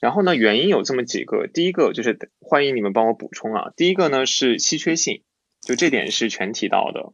[0.00, 5.22] 然后呢，原因有这么几个，第一个就是欢迎你们帮我补充啊，第一个呢是稀缺性，
[5.64, 7.12] 就这点是全提到的。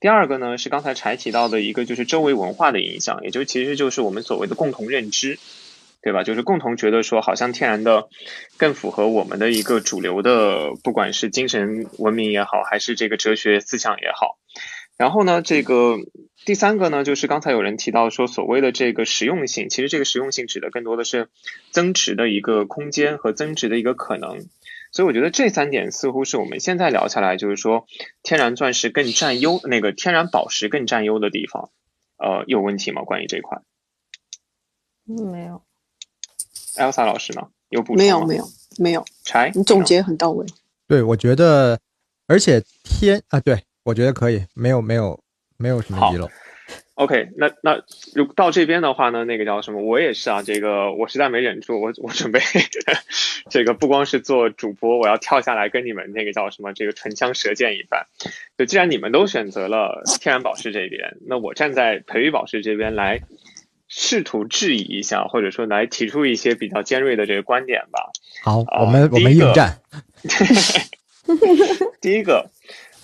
[0.00, 5.38] 第二个呢是刚才柴提到的一个就是周围文化的影响，也就其实就是我们所谓的共同认知。
[6.04, 6.22] 对吧？
[6.22, 8.08] 就是共同觉得说，好像天然的
[8.58, 14.38] 更符合我们的一个主流的，不管是精神文明也好，还是这个哲学思想也好。
[14.98, 15.96] 然后呢，这个
[16.44, 21.30] 第三个呢，就是刚才有人提到说，所谓的这个实用性，其实这个实用性指的更多的是
[21.70, 24.40] 增值的一个空间和增值的一个可能。
[24.92, 27.86] 所以我觉得这三点似乎是我们现在聊下来，就是说
[28.22, 31.70] 天然钻石更占优，那个天然宝石更占优的地方。
[32.18, 33.02] 呃，有问题吗？
[33.02, 33.62] 关于这块，
[35.06, 35.62] 没有。
[36.76, 37.48] ，Elsa 老师呢？
[37.70, 38.44] 有补充吗没有没有
[38.78, 40.46] 没有，柴，你总结很到位。
[40.86, 41.80] 对，我觉得，
[42.28, 45.18] 而且天啊，对我觉得可以，没有没有
[45.56, 46.30] 没有什么遗漏。
[46.94, 47.82] OK，那那
[48.14, 49.82] 如到这边的话呢，那个叫什么？
[49.82, 52.38] 我也是啊，这个我实在没忍住，我我准备
[53.50, 58.06] 这个不光是做主播，我要跳下来跟你们那个叫什么，这个唇枪舌剑一番。
[58.56, 63.20] 就既然你们都选择了天然宝石这边，那我站在培育宝石这边来
[63.96, 68.10] 试图质疑一下，或者说来提出一些比较尖锐的这个观点吧。
[68.42, 69.80] 好，啊我们我们第一个应战。
[72.02, 72.50] 第一个，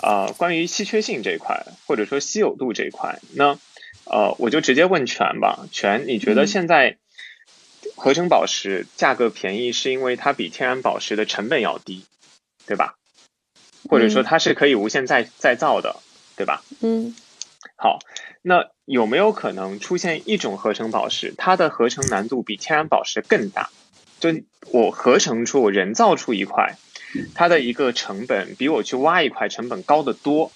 [0.02, 3.56] 呃，关于稀缺性这一块，或者说稀有度这一块，那
[4.04, 5.68] 呃，我就直接问全吧。
[5.70, 6.96] 全，你觉得现在
[7.94, 12.04] 合成宝石价格便宜，是因为它比天然宝石的成本要低，
[12.66, 12.96] 对吧？
[13.88, 15.96] 或者说嗯它是可以无限再再造的，
[16.36, 16.64] 对吧？
[16.80, 17.14] 嗯
[17.76, 18.00] 好，
[18.42, 23.70] 那有没有可能出现一种合成宝石，它的合成难度比天然宝石更大？
[24.18, 24.30] 就
[24.70, 26.76] 我合成出，我人造出一块，
[27.34, 30.50] 它的一个成本比我去挖一块成本高得多。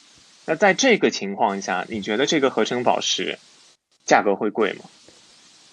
[0.46, 3.38] 那在这个情况下，你觉得这个合成宝石
[4.04, 4.80] 价格会贵吗？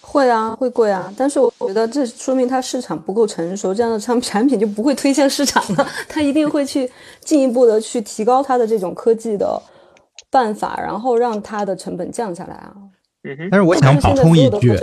[0.00, 5.88] 会啊，会贵啊，但是我觉得这说明它市场不够成熟，这样的产 产品就不会推向市场了。
[6.08, 6.90] 它一定会去
[7.20, 9.60] 进一步的去提高它的这种科技的
[10.32, 12.72] 办法，然后让它的成本降下来啊。
[13.52, 14.76] 但是我想补充一句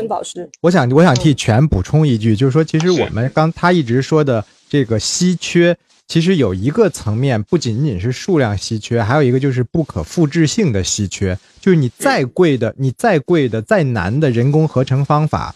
[0.61, 5.75] 我想我想替全补充一句，就是说，其实我们刚他一直说的这个稀缺，
[6.07, 11.37] 其实有一个层面，不仅仅是数量稀缺，还有一个就是不可复制性的稀缺。
[11.59, 15.53] 就是你再贵的、你再贵的、再难的人工合成方法，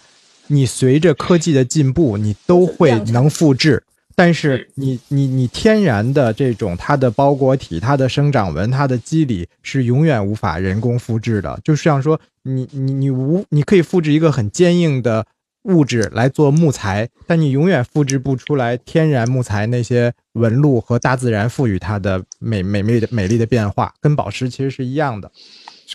[0.48, 3.84] 你随着科技的进步，你都会能复制。
[4.16, 11.60] 但是你你你天然的这种它的包裹体、它的生长纹、它的肌理是永远无法人工复制的。
[11.64, 15.26] 就像说，你你你无你可以复制一个很坚硬的
[15.64, 25.32] 物质来做木材，但你永远复制不出来天然木材那些纹路和大自然赋予它的美美美的美丽的变化，跟宝石其实是一样的。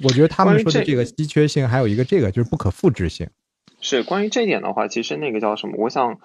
[0.05, 3.29] 我觉得他们说的这个稀缺性，还有一个这个就是不可复制性。
[3.81, 5.75] 是关于这一点的话，其实那个叫什么？
[5.79, 6.19] 我想，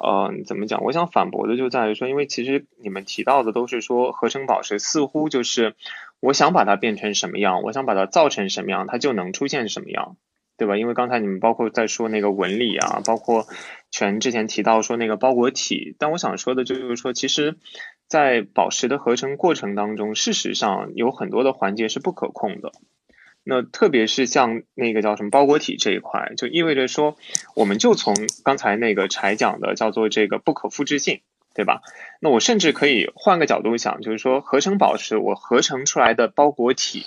[0.00, 0.82] 呃，怎么讲？
[0.84, 5.74] 我想反驳的就在于说，因为其实你们提到的都是说合成宝石似乎就是
[6.20, 10.16] 我想把它变成什么样，我想把它造成什么样，它就能出现什么样，
[10.56, 10.76] 对吧？
[10.76, 13.46] 因为刚才你们包括在说那个纹理啊，包括
[13.90, 17.58] 全之前提到说那个包裹体，但我想说的就是说，其实，
[18.08, 22.72] 在宝石的合成过程当中，事实上有很多的环节是不可控的。
[23.44, 27.16] 那特别是像那个叫什么包裹体这一块，就意味着说，
[27.54, 28.14] 我们就从
[28.44, 31.22] 刚才那个柴讲的叫做这个不可复制性，
[31.54, 31.82] 对吧？
[32.20, 37.04] 那我甚至可以换个角度想，就是说合成宝石我合成出来的包裹体，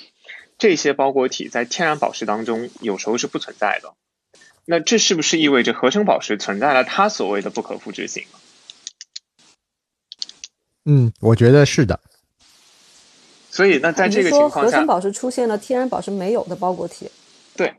[0.58, 3.94] 这些包裹体在天然宝石当中有时候是不存在的。
[4.66, 8.26] 那这是不是意味着合成宝石存在了它所谓的不可复制性？
[10.86, 12.00] 嗯，我觉得是的。
[13.56, 17.10] 所以那在这个情况下合成，宝石出现了天然宝石没有的包裹体，
[17.56, 17.74] 对，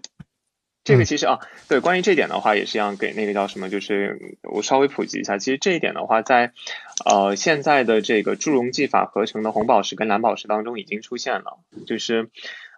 [0.82, 5.36] 这个嗯其实啊，对，关于这点的话，也是要给那个叫什么，就是我稍微普及一下。
[5.36, 6.52] 其实这一点的话，在
[7.04, 12.30] 呃现在的这个祝融技法合成的红宝石跟蓝宝石当中已经出现了，就是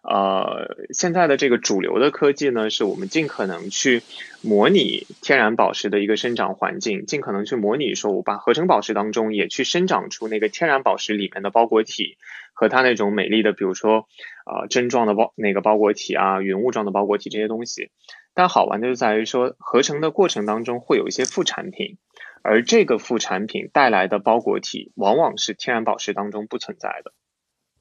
[0.08, 4.02] 呃现在的这个主流的科技呢，是我们尽可能去
[4.42, 12.16] 模拟天然宝石的一个生长环境，尽可能去模拟说，我把合成宝石当中也去生长出那个天然宝石里面的包裹体。
[12.60, 14.08] 和它那种美丽的，比如说，
[14.44, 17.92] 呃，针状的包那个包裹体啊，云雾状的包裹体这些东西。
[18.34, 21.98] 但好玩的就在于说，合成的过程当中会有一些副产品，
[22.42, 27.12] 而这个副产品带来的包裹体，往往是天然宝石当中不存在的。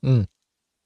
[0.03, 0.27] 嗯，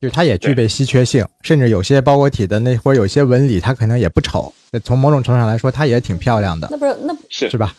[0.02, 4.52] 就是它也具备稀缺性，甚至有些包裹体的那或者有些纹理，它可能也不丑。
[4.84, 7.76] 从某种程度上来说，它也挺漂亮的，那不是那是是吧？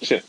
[0.00, 0.22] 是。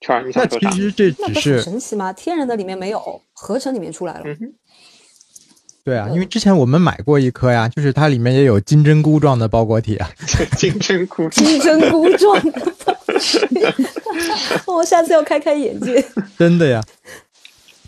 [0.00, 0.70] 圈儿，你那想说啥？
[0.70, 2.12] 其实这那不是很只是神奇吗？
[2.12, 4.22] 天然的里面没有，合成里面出来了。
[4.24, 4.52] 嗯，
[5.84, 10.10] 对啊，因为之前我们买过一颗呀，就是它里面也有金针菇状的包裹体啊。
[10.58, 11.28] 金针菇。
[11.30, 12.74] 金针菇状的
[14.66, 16.04] 我下次要开开眼界。
[16.36, 16.82] 真的呀。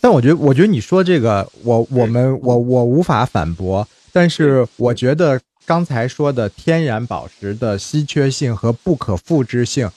[0.05, 3.89] 但我觉得，我觉得你说这个，我我们我我无法反驳。
[4.13, 9.91] 但是我觉得刚才说的天然宝石的稀缺性和不可复制性，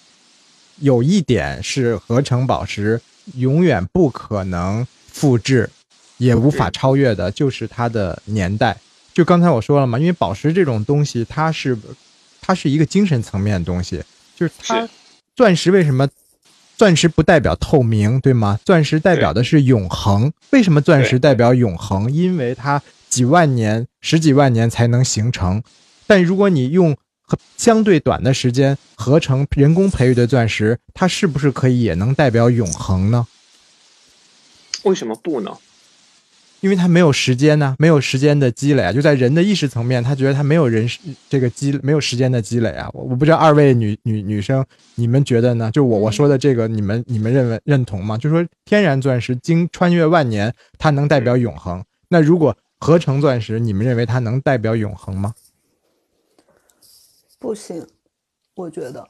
[0.78, 3.02] 有一点是合成宝石
[3.36, 5.70] 永远不可能复制，
[6.20, 8.78] 也无法超越的，就是它的年代。
[9.14, 11.78] 就刚才我说了嘛，因为宝石这种东西，它是
[12.40, 14.02] 它是一个精神层面的东西，
[14.38, 14.88] 就是它
[15.36, 16.08] 钻石为什么？
[16.78, 18.60] 钻石不代表透明，对吗？
[18.64, 20.32] 钻石代表的是永恒。
[20.52, 22.12] 为什么钻石代表永恒？
[22.14, 25.64] 因为它几万年、十几万年才能形成。
[26.06, 26.96] 但如果你用
[27.58, 33.26] 相对短的时间合成人工培育的钻石，它是不是可以也能代表永恒呢？
[34.84, 35.58] 为什么不呢？
[36.60, 38.92] 因为它没有时间呢、没有时间的积累啊。
[38.92, 40.88] 就在人的意识层面，他觉得他没有人
[41.30, 42.90] 这个积没有时间的积累啊。
[42.94, 45.70] 我我不知道二位女女女生你们觉得呢？
[45.72, 48.18] 就我我说的这个，你们你们认为认同吗？
[48.18, 51.84] 就说天然钻石经穿越万年，它能代表永恒。
[52.10, 55.34] 那如果合成钻石，你们认为它能代表永恒吗？
[57.40, 57.86] 不行，
[58.56, 59.08] 我觉得。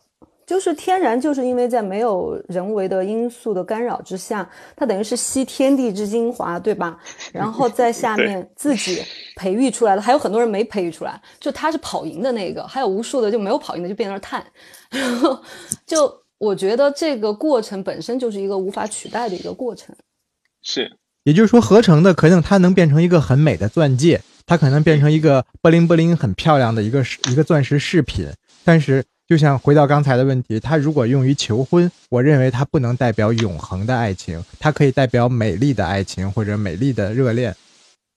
[0.48, 6.98] 就是天然，就是因为在没有人为的因素的干扰之下，它等于是吸天地之精华，对吧？
[7.34, 9.04] 然后在下面自己
[9.36, 14.42] 培育出来的，还有很多人没培育出来，就他是跑赢的那个，还有无数的就没有跑赢的，就变成了碳。
[14.90, 15.38] 然后
[15.86, 19.94] 就我觉得这个过程本身就是一个无法取代的一个过程。
[20.64, 20.90] 是，
[21.26, 28.30] 也就是说，合成的可能它能变成一个很美的钻戒，它可能变成一个布灵布灵很漂亮的一个一个钻石饰品，
[28.64, 29.04] 但是。
[29.28, 37.54] 就像回到刚才的问题，它如果用于求婚，我认为它不能代表永恒的爱情，它可以代表美丽的爱情或者美丽的热恋，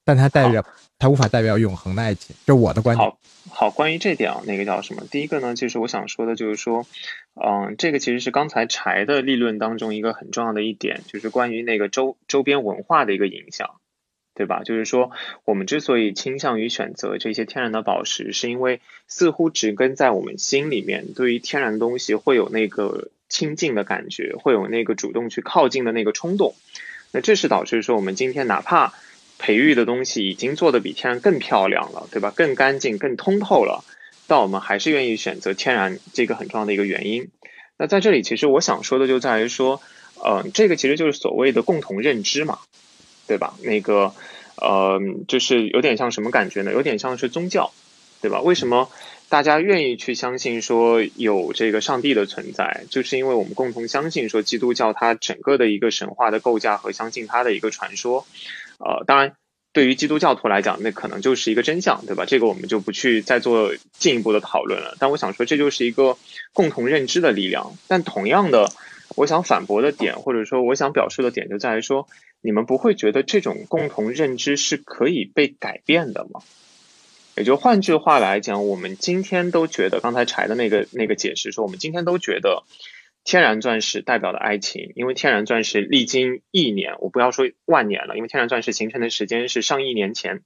[0.04, 0.64] 但它代表
[1.00, 3.10] 它无法代表永恒的爱情，这是我的观点。
[3.10, 3.18] 好，
[3.50, 5.02] 好，关于这点啊，那个叫什么？
[5.10, 6.86] 第一个呢，就是我想说的，就是说，
[7.34, 13.79] 嗯，这个其实是刚才柴的立论当中一个很重要的一点，就是关于那个周周边文化的一个影响。
[14.40, 14.62] 对吧？
[14.64, 15.10] 就是说，
[15.44, 26.54] 我们之所以倾向于选择这些天然的宝石，是因为似乎植根在我们心里面，对于天然的东西会有那个亲近的感觉，会有那个主动去靠近的那个冲动。
[27.12, 28.94] 那这是导致说，我们今天哪怕
[29.38, 32.32] 培育的东西已经做的比天然更漂亮了，对吧？
[32.34, 33.84] 更干净、更通透了，
[34.26, 37.28] 但我们还是愿意选择天然这个很重要的一个原因。
[37.76, 39.82] 那在这里，其实我想说的就在于说，
[40.24, 42.58] 嗯，这个其实就是所谓的共同认知嘛。
[43.30, 43.54] 对吧？
[43.62, 44.12] 那个，
[44.56, 46.72] 呃，就是有点像什么感觉呢？
[46.72, 47.70] 有点像是宗教，
[48.20, 48.40] 对吧？
[48.40, 48.90] 为什么
[49.28, 52.86] 大家愿意去相信说有这个上帝的存在？
[52.90, 58.26] 就是因为我们共同相信说基督教它整个的一个神话的构架和相信它的一个传说。
[58.80, 59.36] 呃，当然，
[59.72, 62.24] 对于基督教徒来讲，那可能就是一个真相，对吧？
[62.26, 64.96] 这个我们就不去再做进一步的讨论了。
[64.98, 66.18] 但我想说，这就是一个
[66.52, 67.74] 共同认知的力量。
[67.86, 68.72] 但同样的，
[69.14, 72.08] 我想反驳的点，或者说我想表述的点，就在于说。
[72.42, 76.40] 你们不会觉得这种共同认知是可以被改变的吗？
[77.36, 82.64] 也就换句话来讲，我们今天都觉得刚才柴的那个那个解释说，我们今天都觉得
[83.24, 90.40] 天然钻石代表的爱情，因为天然钻石历经亿年，我不要说万年了，因为天然钻石形成的时间是上亿年前，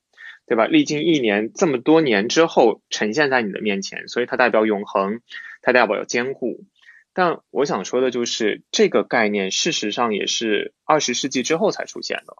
[0.46, 0.66] 对吧？
[0.66, 5.20] 历经一年这么多年之后呈现在你的面前，所以它代表永恒，
[5.62, 6.64] 它代表坚固。
[7.14, 12.36] 但我想说的就是，这个概念事实上也是二十世纪之后才出现的。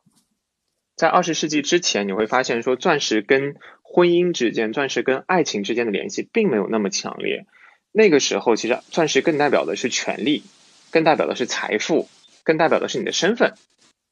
[0.96, 7.46] 在二十世纪之前，你会发现说，钻石跟婚姻之间、钻石跟爱情之间的联系并没有那么强烈。
[7.92, 10.42] 那个时候，其实钻石更代表的是权力，
[10.90, 12.08] 更代表的是财富，
[12.42, 13.54] 更代表的是你的身份，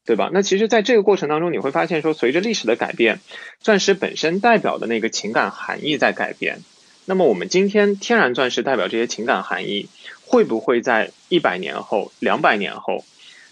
[0.05, 0.31] 对吧？
[0.33, 3.19] 那其实，在这个过程当中，你会发现说，随着历史的改变，
[3.59, 6.61] 钻石本身代表的那个情感含义在改变。
[7.05, 9.89] 那么，我们今天天然钻石代表这些情感含义。
[10.33, 13.05] 会不会在一百年后、两百年后，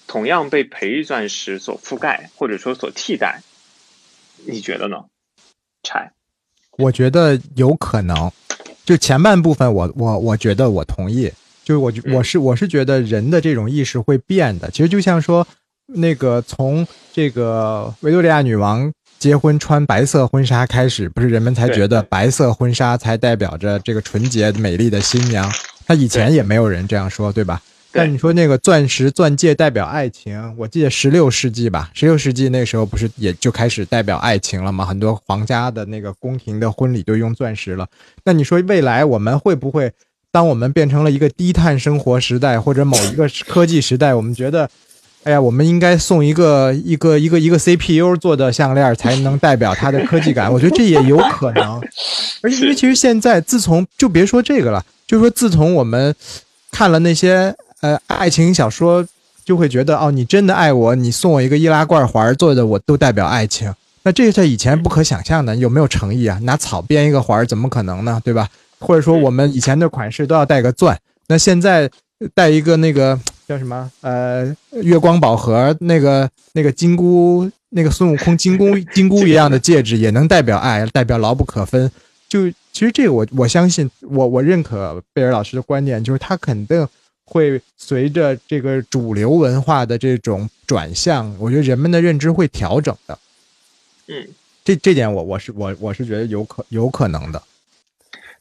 [0.07, 3.43] 同样被培育钻石所覆盖，或者说所替代？
[4.47, 5.05] 你觉得呢？
[5.83, 6.13] 柴？
[6.79, 8.33] 我觉得有可能。
[8.87, 11.31] 就前半部分，我我我觉得我同意。
[11.63, 14.71] 就是我我是我是觉得人的这种意识会变的。
[14.71, 15.47] 其实就像说，
[15.85, 25.47] 那个从这个维多利亚女王结婚穿白色婚纱开始，不是人们才觉得白色婚纱才代表着这个纯洁美丽的新娘。
[25.91, 27.61] 他以前也没有人这样说，对吧？
[27.91, 34.87] 但你说那个钻石钻戒代表爱情，我记得十六世纪吧，十六世纪那时候不是也就开始代表爱情了吗？
[34.87, 37.89] 很多皇家的那个宫廷的婚礼都用钻石了。
[38.23, 39.91] 那你说未来我们会不会，
[40.31, 44.71] 当我们变成了一个低碳生活时代或者某一个科技时代，我们觉得，
[45.25, 50.51] 哎呀，我们应该送一个一个一个一个 CPU 做的项链才能代表它的科技感？
[50.53, 51.81] 我觉得这也有可能。
[52.43, 54.85] 而且因为其实现在自从就别说这个了。
[55.07, 56.15] 就说，自从我们
[56.71, 59.05] 看了那些呃爱情小说，
[59.45, 63.75] 就会觉得哦，你真的爱我，你送我一个易拉罐环做的，我都代表爱情。
[64.05, 66.39] 那这是在以前不可想象的，有没有诚意啊？
[66.45, 68.21] 拿草编一个环，怎么可能呢？
[68.25, 68.49] 对吧？
[68.79, 70.97] 或者说，我们以前的款式都要带个钻，
[71.27, 71.91] 那现在
[72.33, 73.19] 带一个那个
[73.51, 81.91] 叫什么呃月光宝盒，那个那个金箍，那个孙悟空金箍 金箍一样的戒指，也能代表爱，代表牢不可分。
[82.29, 86.87] 就其实这个我我相信我我认可贝尔老师的观点，就是他肯定
[87.25, 93.19] 会随着这个主流文化的这种转向，我觉得人们的认知会调整的。
[94.07, 94.29] 嗯，
[94.65, 97.43] 这这点我我是我我是觉得有可有可能的。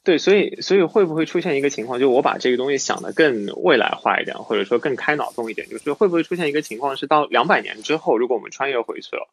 [0.10, 9.30] 对，所以所以会不会出现一个情况，就我把这个东西想的更未来化一点，或者说更开脑洞一点，就是会不会出现一个情况，是到两百年之后，如果我们穿越回去了，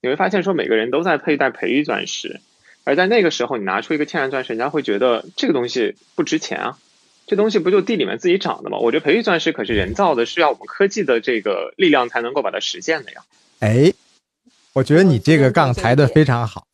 [0.00, 2.40] 你会发现说每个人都在佩戴培育钻石。
[2.84, 6.78] 而在那个时候，你拿出一个天然钻石，人家会觉得这个东西不值钱啊，
[7.26, 8.78] 这东西不就地里面自己长的吗？
[8.78, 13.22] 我觉得培育钻石可是人造的，需要我们科技的这个力量才能够把它实现的呀。
[13.58, 13.92] 哎，
[14.74, 16.68] 我觉得你这个杠抬的非常好。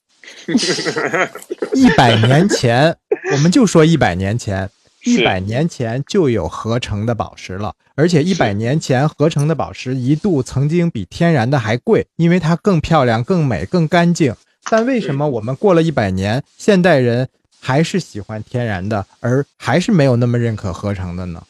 [1.75, 2.97] 一百年前，
[3.33, 4.69] 我们就说一百年前，
[5.01, 14.35] 是一百年前就有合成的宝石了，而且一百年前合成的宝石一度曾经比天然的还贵，因为它更漂亮、更美、更干净。
[14.71, 17.29] 但为什么我们过了一百年，现代人
[17.61, 21.43] 还是喜欢天然的，而还是没有那么认可合成的呢？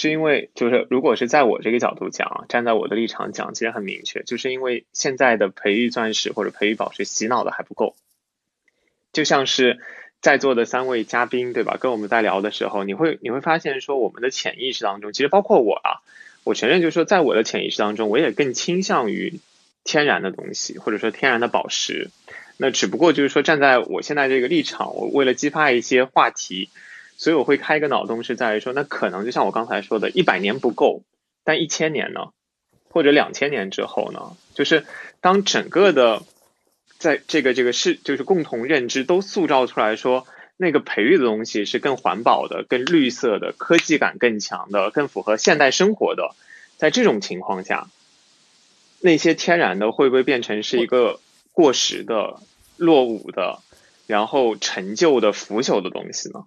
[0.00, 7.94] 是因为就是如果是在我这个角度讲啊，站在我的立场讲，其实很明确，就是因为现在的培育钻石或者培育宝石洗脑的还不够，
[9.12, 9.78] 就像是
[10.22, 11.76] 在座的三位嘉宾对吧？
[11.78, 16.00] 跟我们在聊的时候，你会你会发现说，我们的潜意识当中，其实包括我啊，
[16.44, 19.38] 我承认就是说，在我的潜意识当中，我也更倾向于
[19.84, 22.08] 天然的东西，或者说天然的宝石。
[22.56, 26.70] 那只不过就是说，站在我现在这个立场，我为了激发一些话题。
[27.20, 31.02] 所以我会开一个脑洞，是在于说，那可能就像我刚才说的，一百年不够，
[31.44, 32.30] 但一千年呢，
[32.88, 34.86] 或者两千年之后呢，就是
[35.20, 36.22] 当整个的
[36.96, 46.34] 在这个这个是就是共同认知都塑造出来说，那个培育的东西是更环保的、更绿色的、科技感更强的、更符合现代生活的，
[46.78, 47.90] 在这种情况下，
[48.98, 51.20] 那些天然的会不会变成是一个
[51.52, 52.40] 过时的、
[52.78, 53.58] 落伍的，
[54.06, 56.46] 然后陈旧的、腐朽的东西呢？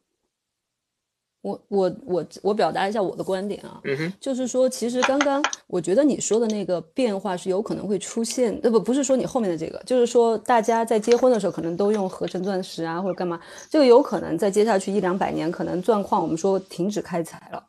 [1.43, 13.37] 我我我我表达一下我的观点啊，嗯，就是说，其实刚刚我觉得你说的那个变化是有可能会出现，呃不不是说你后面的这个，就是说大家在结婚的时候可能都用合成钻石啊或者干嘛，
[13.69, 17.61] 这个有可能在接下去一两百年，可能钻矿我们说停止开采了。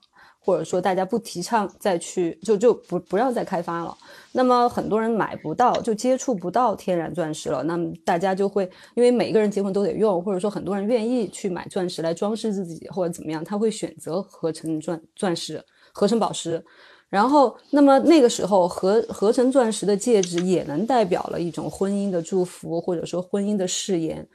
[0.44, 3.96] 或者说大家不提倡再去就就不不让再开发了，
[4.32, 16.62] 那么很多人买不到就接触不到天然钻石了，那么大家就会因为每个人结婚都得用，或者说很多人愿意去买钻石来装饰自己或者怎么样，他会选择合成钻钻石、合成宝石，
[17.08, 24.28] 然后那么那个时候合合成钻石的戒指也能代表了一种婚姻的祝福，或者说婚姻的誓言。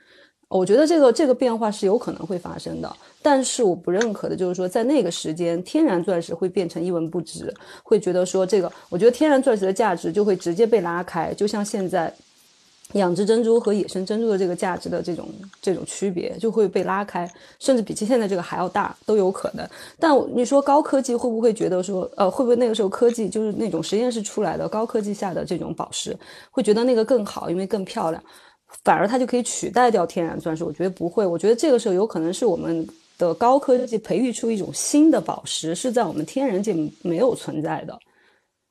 [0.50, 2.92] 我觉得这个这个变化是有可能会发生的，
[3.22, 12.12] 但是我不认可的就是说，在那个时间，天然钻石会变成一文不值，会觉得说这个，我觉得天然钻石的价值就会直接被拉开，就像现在
[12.94, 15.30] 养殖珍珠和野生珍珠的这个价值的这种
[15.62, 19.64] 这种区别就会被拉开，甚至比起现在这个还要大都有可能。
[20.00, 26.18] 但你说高科技会不会觉得说，呃，会不会那个时候科技就是那种实验室出来的高科技下的这种宝石，
[26.50, 28.24] 会觉得那个更好，因为更漂亮？
[28.84, 31.26] 反而它就可以取代掉天然钻石，我觉得不会。
[31.26, 38.00] 我觉得这个时候有可能是我们的高科技培育出一种新的宝石，是在我们天然界没有存在的。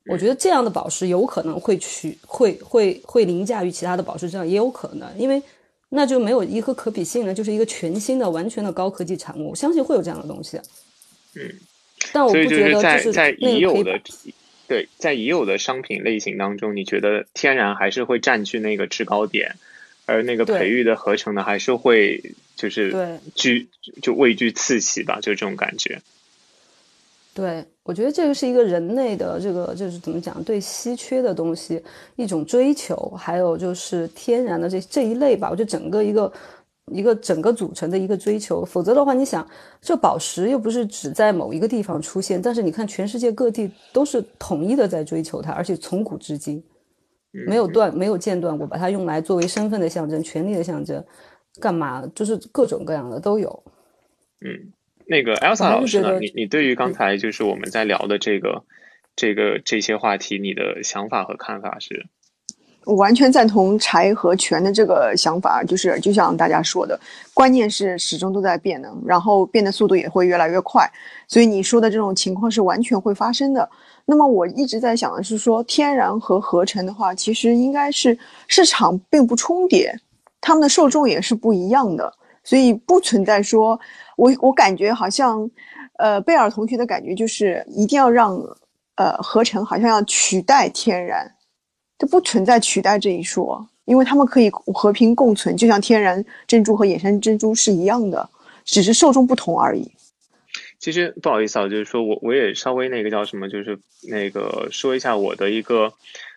[0.07, 5.43] 我觉得这样的宝石有可能会取会会会凌驾于其他的宝石，这样也有可能，因为
[5.91, 9.51] 那就没有一个可比性了，就是一个全新的、完全的高科技产物。
[9.51, 10.59] 我相信会有这样的东西。
[11.35, 11.53] 嗯，
[12.13, 14.01] 但我不觉得就是在已有的
[14.67, 19.57] 对在已有的商品类型当中，你觉得天然还是会占据那个制高点？
[20.09, 23.69] 而那个培育的合成呢，还是会就是居
[24.01, 26.01] 就位居次席吧，就这种感觉。
[27.35, 31.81] 对，我觉得这个是一个人类的这个就是怎么讲，对稀缺的东西
[32.17, 35.49] 一种追求，还有就是天然的这这一类吧。
[35.51, 36.33] 我觉得整个一个
[36.87, 38.65] 一个整个组成的一个追求。
[38.65, 39.47] 否则的话，你想，
[39.83, 46.65] 这宝石又不是只在某一个地方出现，但是你看全世界各地都是统一的在追求它，而且从古至今。
[47.31, 51.05] 没有断，没有间断过，把它用来作为身份的象征、权力的象征，
[51.61, 52.07] 干嘛？
[52.15, 53.65] 就是各种各样的都有。
[54.41, 54.73] 嗯，
[55.07, 56.19] 那个 Elsa 老师呢？
[56.21, 58.65] 你你对于刚才就是我们在聊的这个、
[59.17, 62.07] 这个这些话题，你的想法和看法是？
[62.89, 66.99] 我完全赞同柴和权的这个想法，就是就像大家说的，
[67.35, 70.91] 关键是始终都在变的，然后变的速度也会越来越快，
[71.27, 73.69] 所以你说的这种情况是完全会发生的。
[74.07, 79.95] 那么我一直在想的是说，天然和合成的话，其实应该是市场并不重叠，
[80.41, 82.11] 他们的受众也是不一样的，
[82.43, 83.79] 所以不存在说，
[84.17, 85.47] 我我感觉好像，
[85.99, 88.35] 呃，贝尔同学的感觉就是一定要让，
[88.95, 91.31] 呃，合成好像要取代天然，
[91.99, 98.31] 这不存在取代这一说，因为他们可以和平共存，就像天然珍珠和野生珍珠是一样的，
[98.65, 99.91] 只是受众不同而已。
[100.79, 105.93] 其实不好意思啊，就是说我我也稍微那个叫什么，就是那个说一下我的一个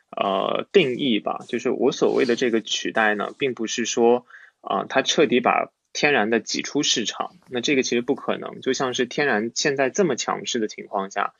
[0.09, 1.45] 呃定义吧。
[1.47, 4.25] 就是我所谓的这个取代呢，并不是说
[4.61, 7.35] 啊，它彻底把天然的挤出市场。
[7.49, 8.61] 那这个其实不可能。
[8.61, 11.35] 就像是天然现在这么强势的情况下，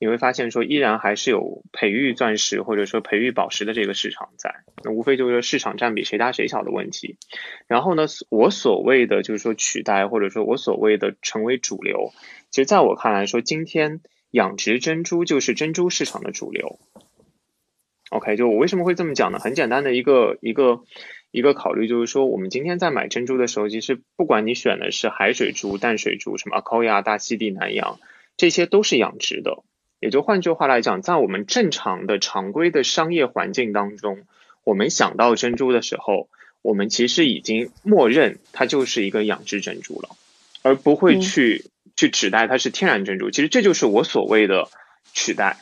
[0.00, 4.64] 你会发现说，依然还是有培育钻石或者说培育宝石的这个市场在。
[4.82, 7.18] 那无非就是说市场占比谁大谁小的问题。
[7.66, 12.12] 然后呢，我所谓的就是说取代，或者说我所谓的成为主流。
[12.50, 16.78] 其实，在我看来说，今天养殖珍珠就是珍珠市场的主流。
[18.08, 19.38] OK，就我为什么会这么讲呢？
[19.38, 20.80] 很简单的一个一个
[21.30, 28.00] 一个考虑，就是说我们今天在买珍珠的时候，其实不管你选的是海水珠、淡水珠，什么阿科亚、大溪地、南洋，
[28.38, 29.62] 这些都是养殖的。
[30.00, 34.20] 也就换句话来讲，在我们正常的常规的商业环境当中，
[34.64, 36.28] 我们想到珍珠的时候，
[36.62, 40.08] 我们其实已经默认它就是一个养殖珍珠了，
[40.62, 43.30] 而不会去去指代它是天然珍珠。
[43.30, 44.68] 其实这就是我所谓的
[45.12, 45.58] 取代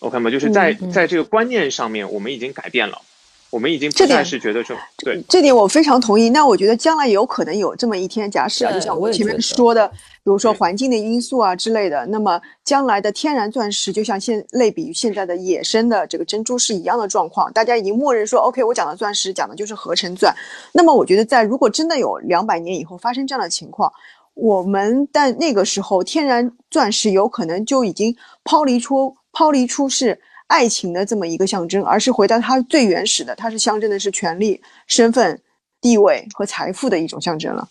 [0.00, 0.30] ，OK 吗？
[0.30, 3.00] 就是在在这个观念上面，我们已经改变了。
[3.48, 6.28] 我们已经不再是觉得说，对这点我非常同意。
[6.30, 9.90] 那我觉得将来有可能有这么一天，假设啊，就像我前面说的，
[10.26, 17.52] 比如说环境的因素啊之类的，那么将来的天然钻石就像现类比于现在的野生的这个珍珠是一样的状况。
[17.52, 20.34] 大家已经默认说，OK，我讲的钻石讲的就是合成钻。
[20.72, 23.92] 那么我觉得，在如果真的有两百年以后发生这样的情况，
[24.34, 28.12] 我们但那个时候，天然钻石有可能就已经
[28.42, 30.20] 抛离出抛离出是。
[30.48, 35.42] 爱情的这么一个象征，而是回到它最原始的，它是象征的是权力、身份、
[35.80, 37.68] 地位和财富的一种象征了。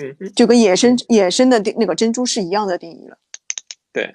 [0.00, 3.18] 嗯，就跟野生野生的那个珍珠是一样的定义了。
[3.92, 4.14] 对，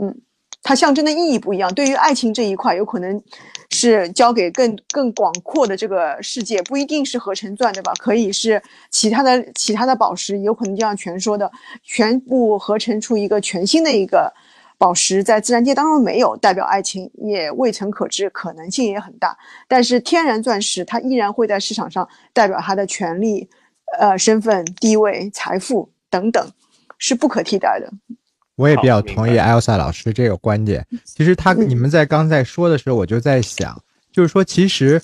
[0.00, 0.14] 嗯，
[0.62, 1.72] 它象征的意义不一样。
[1.74, 3.22] 对于爱情这一块，有可能
[3.70, 7.92] 是交给更更广阔的这个世界，不一定是合成钻，对吧？
[7.98, 11.50] 可以是其他的其他的宝石，有可能就像全说的，
[11.82, 14.32] 全部合成出一个全新的一个。
[14.78, 19.34] 宝石在自然界当中没有代表爱情，也未曾可知，可能性也很大。
[19.66, 23.48] 但是天然钻石它依然会在市场上代表它的权利、
[23.98, 26.52] 呃身份、地位、财富等等，
[26.98, 27.90] 是不可替代的。
[28.56, 30.86] 我也比较同意艾 s 萨老师这个观点。
[31.04, 35.00] 其实他你们在刚才说的时候，我就在想，就是说其实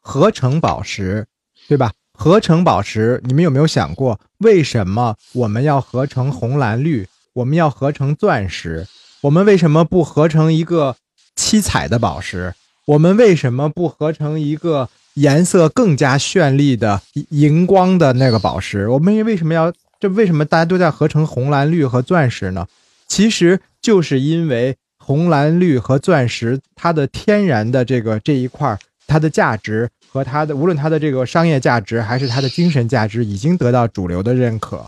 [0.00, 1.26] 合成宝石，
[1.68, 1.92] 对吧？
[2.12, 7.06] 合成宝石，你们有没有想过，为什么我们要合成红蓝绿？
[7.34, 8.86] 我们要合成钻石？
[9.20, 10.96] 我们为什么不合成一个
[11.36, 12.54] 七彩的宝石？
[12.86, 18.88] 我们为什么不合成一个颜色更加绚丽的荧光的那个宝石？
[18.88, 20.08] 我们为什么要这？
[20.08, 22.66] 为什么大家都在合成红蓝绿和钻石呢？
[23.06, 34.84] 其实就是因为红蓝绿和钻石它的天然的这个这一块，它的价值和它的无论它的这个商业价值还是它的精神价值，已经得到主流的认可。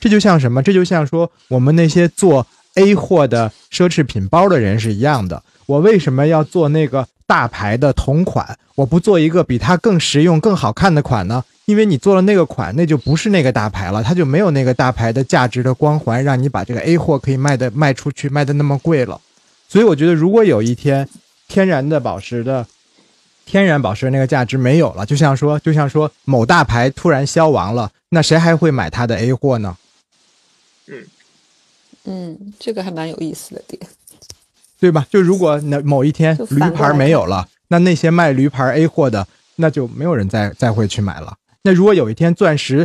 [0.00, 0.62] 这就像什么？
[0.62, 2.46] 这就像说我们那些做。
[2.74, 5.42] A 货的奢侈品包的人是一样的。
[5.66, 8.58] 我为什么要做那个大牌的同款？
[8.74, 11.42] 我不做一个比它更实用、更好看的款呢？
[11.64, 19.18] 因为你做了那个款，那就不是那个大牌了，它就没有那个大牌的价值的光环，让你把这个 A 货可以卖的卖出去，卖的那么贵了。
[19.66, 21.08] 所以我觉得，如果有一天
[21.48, 22.66] 天然的宝石的
[23.46, 29.74] 天然宝石那个价值没有了，就像说，就像说某大牌突然消亡了，那谁还会买它的 A 货呢？
[30.88, 31.06] 嗯。
[32.04, 33.80] 嗯，这个还蛮有意思的点，
[34.82, 35.06] 对吧？
[35.08, 39.24] 就如果那某一天驴牌没有了，那那些卖驴牌 A 货的，
[39.54, 41.36] 那就没有人再再会去买了。
[41.62, 42.84] 那如果有一天钻石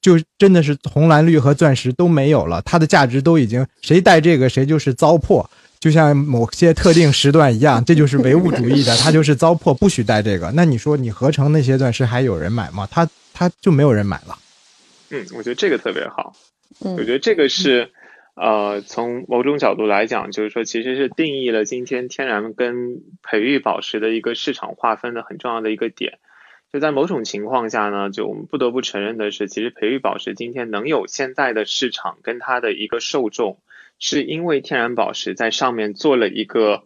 [0.00, 5.44] 就真的是红蓝绿和钻石都没有了，它的价值都已经谁戴这个谁就是糟粕，
[5.78, 10.50] 就像某些特定时段一样， 这就是唯物主义的， 它就是糟粕，不许戴这个。
[10.54, 12.88] 那你说你合成那些钻石还有人买吗？
[12.90, 14.38] 它它就没有人买了。
[15.10, 16.34] 嗯，我觉得这个特别好。
[16.80, 17.92] 嗯，我觉得这个是。
[18.36, 26.18] 呃，从某种角度来讲，就是说，其实是定义了今天天然跟培育宝石的一个市场划分的很重要的一个点。
[26.70, 33.58] 就在某种情况下呢，就我们不得不承认的是，其实培育宝石今天能有现在的市场跟它的一个受众，
[33.98, 36.82] 是因为天然宝石在上面做了一个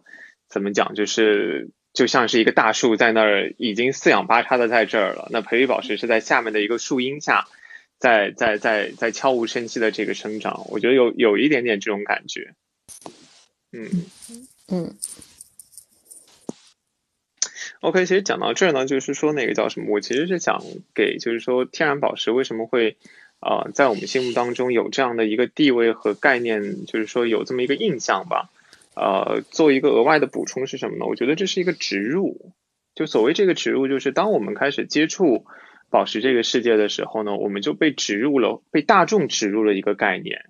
[0.47, 7.45] 怎么讲，就是就像是一个大树在那儿已经四仰八叉的在这儿了，那培育宝石是在下面的一个树荫下。
[8.01, 12.55] 在在在在悄无声息的这个生长，我觉得有有一点点这种感觉，
[13.71, 13.87] 嗯
[14.69, 14.95] 嗯。
[17.81, 19.91] OK，其实讲到这儿呢，就是说那个叫什么？
[19.91, 20.63] 我其实是想
[20.95, 22.97] 给，就是说天然宝石为什么会
[23.39, 28.49] 呃在我们心目当中有这样的一个地位和概念，就是说有这么一个印象吧。
[28.95, 31.05] 呃，做一个额外的补充是什么呢？
[31.05, 32.51] 我觉得这是一个植入，
[32.95, 35.45] 就所谓这个植入，就是当我们开始接触。
[35.91, 40.45] 宝石这个世界的时候呢，我们就被植入了，被大众植入了一个概念，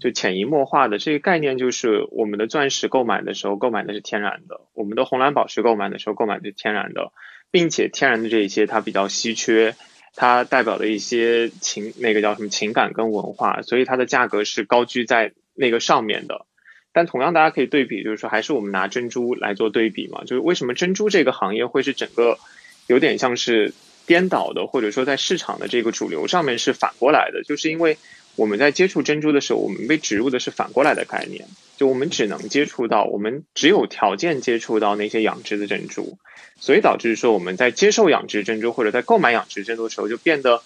[0.00, 7.12] 就潜移默化的这个概念就是，我们的钻石购买的时候购买的是天然的，我们的红蓝宝石购买的时候购买的是天然的，
[7.50, 9.74] 并且天然的这一些它比较稀缺，
[10.14, 16.46] 它代表的一些情那个叫什么情感跟文化，所以它的价格是高居在那个上面的。
[16.92, 22.38] 但同样大家可以对比，就是说还是我们拿珍珠来做对比嘛，就是为什么珍珠这个行业会是整个
[22.86, 23.74] 有点像是。
[24.06, 27.96] 颠倒的，或者说在市场的这个主流上面是反过来的，就是因为
[28.36, 31.46] 我们在接触珍珠的时候，我们被植入的是反过来的概念，
[31.76, 36.18] 就我们只能接触到，我们只有条件接触到那些养殖的珍珠，
[36.58, 40.62] 所以导致说我们在接受养殖珍珠或者在购买养殖珍珠的时候，就变得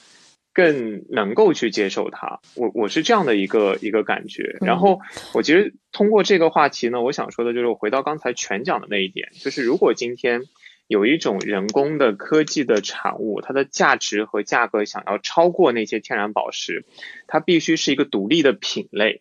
[0.53, 2.41] 更能够去接受它。
[2.55, 4.57] 我我是这样的一个一个感觉。
[4.61, 5.01] 然后
[5.35, 10.43] 我其实通过这个话题呢，我想说的就是，我回到刚才全讲的那一点，就是如果今天。
[10.89, 16.87] 有一种人工的科技的产物，它的价值和价格想要超过那些天然宝石，
[17.27, 19.21] 它必须是一个独立的品类，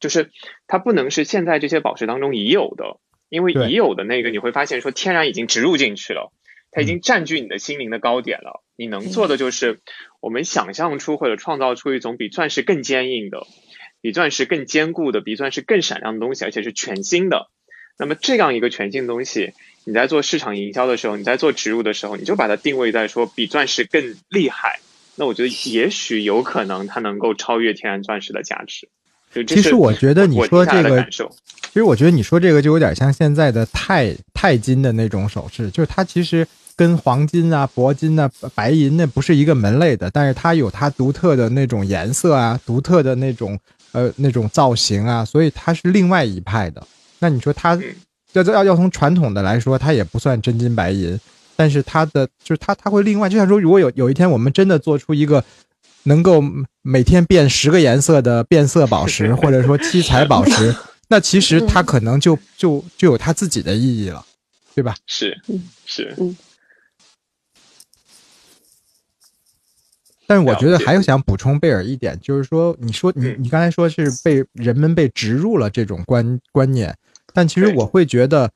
[0.00, 0.30] 就是
[0.66, 6.32] 它不能是现在这些宝石当中已有的，因为已有的那个你会发现说天然已经植入进去了，
[6.72, 8.64] 它已经占据你的心灵的高点了。
[8.74, 9.78] 你能做的就是
[10.20, 13.46] 我们想象出或者创造出一种比钻石更坚硬的、
[14.00, 17.50] 比钻石更坚固的、比钻石更闪亮的东西，而且是全新的。
[18.00, 19.52] 那么这样一个全新的东西。
[19.88, 24.80] 你在做市场营销的时候，你在做植入的时候，你就把它定位在说比钻石更厉害。
[25.14, 28.86] 那我觉得也许有可能它能够超越天然钻石的价值。
[29.46, 43.58] 其实我觉得你说这个，其实我觉得你说这个就有点像现在的钛钛金的那种首饰，就是它其实跟黄金啊、铂金啊、白银那不是一个门类的，但是它有它独特的那种颜色啊、独特的那种
[43.92, 46.86] 呃那种造型啊，所以它是另外一派的。
[47.20, 47.80] 那你说它？
[48.32, 51.18] 要要要从传统的来说，它也不算真金白银，
[51.56, 55.42] 但是它的就是它它会另外，就像说，如果有有一天我们真的做出一个
[56.04, 56.42] 能够
[56.82, 60.74] 每天变十个颜色的变色宝石，或者说七彩宝石，
[61.08, 64.24] 那其实它可能就就就有它自己的意义了，
[64.74, 64.94] 对吧？
[65.06, 65.40] 是，
[65.86, 66.36] 是，嗯。
[70.26, 76.94] 但是我觉得还有想补充贝尔一点，就是说，你说你你刚才说是被人们被植入了这种观观念。
[77.38, 78.50] 但其实我会觉得，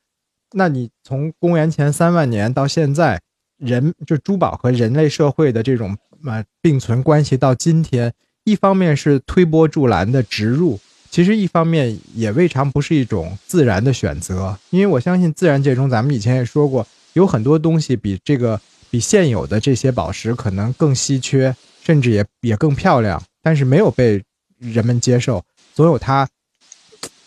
[0.54, 3.20] 那你从公元前三万年到现在，
[3.58, 8.12] 人就珠宝和人类社会的这种呃并存关系到今天，
[8.42, 10.80] 一方面是推波助澜的植入，
[11.10, 14.58] 其实一方面也未尝不是一种自然的选择。
[14.70, 18.60] 因为我相信自然界中，咱们以前也说过，有很多东西比这个
[18.90, 21.54] 比现有的这些宝石可能更稀缺，
[21.84, 24.20] 甚至也也更漂亮，但是没有被
[24.58, 26.28] 人们接受，总有它。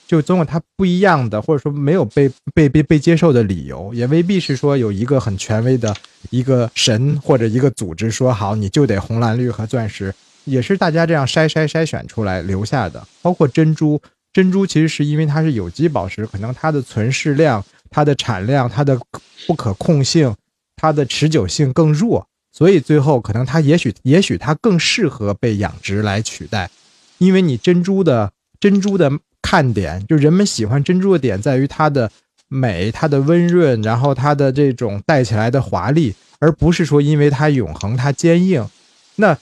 [0.08, 5.96] 就总有它不一样的，或者说没有被被被被接受的理由，也未必是说有一个很权威的
[6.30, 13.04] 一个神或者一个组织说好你就得红蓝绿和钻石，也是大家这样筛筛筛选出来留下的。
[13.24, 14.00] 包括珍珠，
[14.32, 19.00] 珍珠其实是因为它是有机宝石，可能它的存世量、它的产量、它的
[19.48, 20.36] 不可控性、
[20.76, 26.70] 它的持久性更弱，所以最后可能它也许也许它更适合被养殖来取代，
[27.18, 29.12] 因为你珍珠的珍珠的。
[29.56, 32.12] 看点就人们喜欢珍珠的点在于它的
[32.50, 38.68] 美、它的温润，然后它的这种戴起来的华丽，而不是说因为它永恒、它坚硬。
[39.16, 39.38] 那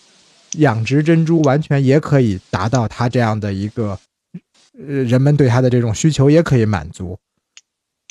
[0.57, 3.97] 养殖珍珠完全也可以达到它这样的一个，
[4.77, 7.17] 呃，人们对它的这种需求也可以满足，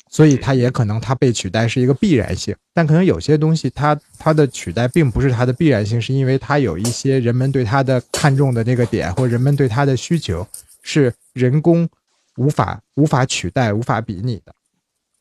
[0.09, 2.53] 所以它也可能它被取代是一个必然性。
[2.73, 10.45] 但可能有些东西它它的取代并不是它的必然性，是因为它有一些人们对它的看重的这个点，或人们对它的需求。
[10.83, 11.89] 是人工
[12.37, 14.53] 无法无法取代、无法比拟的，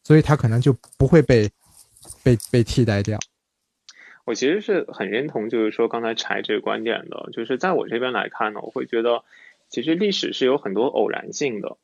[0.04, 1.50] 所以它可能就不会被
[2.22, 3.18] 被被替代掉。
[4.24, 9.24] 我其实是很认同，就是说刚才柴这个观点的，就是在我这边来看呢，我会觉得
[9.70, 11.78] 其实历史是有很多偶然性的，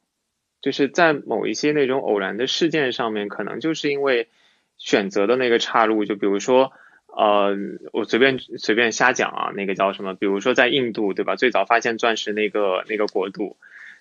[0.60, 4.28] 就是在某一些那种偶然的事件上面，可能就是因为
[4.76, 6.72] 选择的那个岔路，就比如说。
[7.16, 7.56] 呃，
[7.92, 10.14] 我随便随便瞎讲啊，那个叫什么？
[10.14, 11.36] 比如说在印度，对吧？
[11.36, 13.56] 最早发现钻石那个那个国度，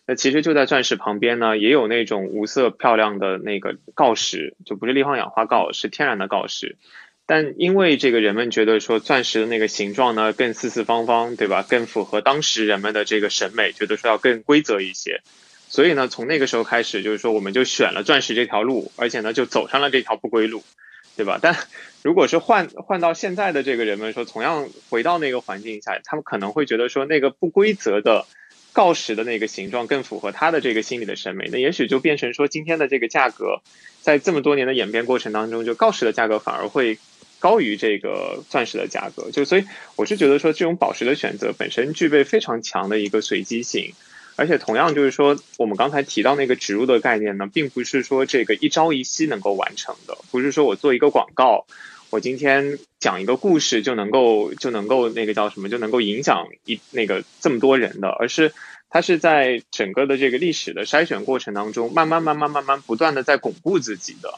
[0.06, 6.78] 那其实就在钻石旁边呢，也有那种无色漂亮的那个锆石，就不是立方氧化锆，是天然的锆石。
[7.26, 11.62] 但因为这个人们觉得说钻石的那个形状呢更四四方方，对吧？
[11.68, 15.22] 更符合当时人们的这个审美，觉得说要更规则一些。
[15.68, 20.64] 所以呢，从那个时候开始，就是说我们就选了钻石这条路，而且呢就走上了这条不归路，
[21.18, 21.40] 对吧？
[21.42, 21.58] 但
[22.04, 28.26] 如果是换换到现在的这个人们说，同样回到那个环境下，他们可能会觉得说，那个不规则的
[28.72, 33.62] 锆石的那个形状更符合他的这个心理的审美，那也许就变成说，今天的这个价格，
[34.02, 37.00] 在这么多年的演变过程当中，就锆石的价格反而会
[37.40, 39.32] 高于这个钻石的价格。
[39.32, 39.66] 就所以，
[39.96, 43.94] 我是觉得说，这种宝石的选择本身具备非常强的一个随机性。
[44.38, 51.66] 而且同样就是说，我们刚才提到那个植入的概念呢，并不是说这个一朝一夕能够完成的，不是说我做一个广告，
[52.12, 58.54] 我今天讲一个故事就能够就能够那个叫什么就能够影响一那个这么多人的，而是
[58.92, 64.36] 它是在整个的这个历史的筛选过程当中，慢慢慢慢慢慢不断的在巩固自己的，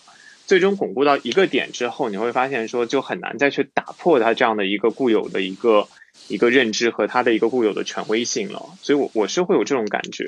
[0.47, 5.89] 最终巩固到一个点之后，你会发现说就很难再去打破它这样的一个固有的一个。
[6.27, 8.77] 一个认知和他的一个固有的权威性了。
[8.81, 10.25] 所以我我是会有这种感觉。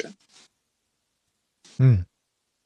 [1.78, 2.06] 嗯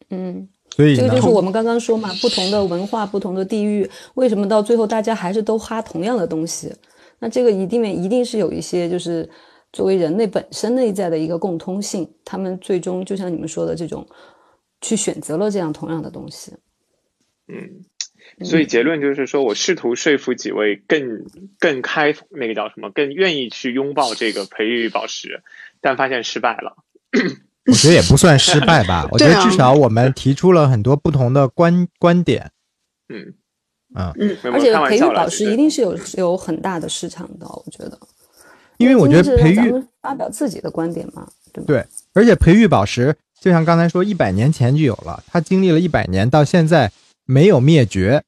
[0.10, 6.74] 嗯，所以呢这个就是我们刚刚说嘛，不同的文化、不同的地域，为什么到最后大家还是都哈同样的东西？
[7.20, 9.28] 那这个一定一定是有一些就是
[9.72, 14.06] 作为人类本身内在的一个共通性，他们最终就像你们说的这种，
[14.82, 16.54] 去选择了这样同样的东西。
[17.48, 17.86] 嗯，
[18.44, 21.26] 所以结论就是说，我试图说服几位更
[21.60, 25.42] 更开那个叫什么，更愿意去拥抱这个培育宝石，
[25.80, 26.76] 但发现失败了。
[27.66, 32.52] 我觉得也不算失败吧， 我觉得至少我们提出了很多不同的观观点。
[33.08, 33.34] 嗯
[33.96, 37.98] 嗯嗯，而且培育宝石石一定是有有很大的市场的，我觉得。
[38.78, 41.66] 因为我觉得培育发表自己的观点嘛，对吧？
[41.66, 46.92] 对，而且培育宝石就像刚才说，一百年前就有了，它经历了一百年，到现在
[47.26, 48.24] 没有灭绝。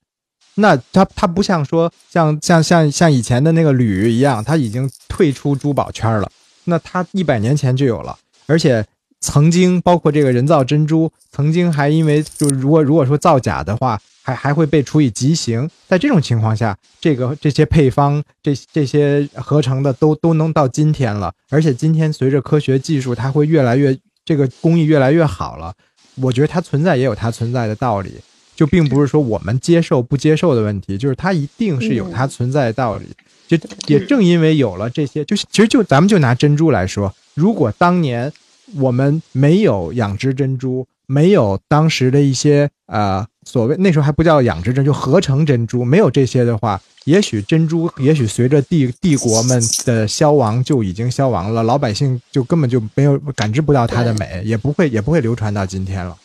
[0.56, 6.30] 那它它不像说像像像像以前的那个铝一样，它已经退出珠宝圈了。
[6.66, 8.86] 那它一百年前就有了，而且
[9.22, 14.00] 曾经包括这个人造珍珠，曾经还因为就如果如果说造假的话。
[14.28, 25.74] 还还会被处以极刑，在这种情况下，这个这些配方，这这些合成的都都能到今天了，而且今天随着科学技术，它会越来越这个工艺越来越好了。
[26.16, 28.16] 我觉得它存在也有它存在的道理，
[28.58, 33.06] 就并不是说我们接受不接受的问题，就是它一定是有它存在的道理。
[33.48, 38.34] 就也正因为有了这些，就是其实就咱们就拿珍珠来说，如果当年
[38.76, 43.26] 我们没有养殖珍珠，没有当时的一些呃。
[43.48, 56.18] 所谓那时候还不叫养殖珍珠，合成珍珠，没有这些的话，也许珍珠也许随着帝帝国们的消亡就已经消亡了，老百姓就根本就没有感知不到它的美，也不会也不会流传到今天了。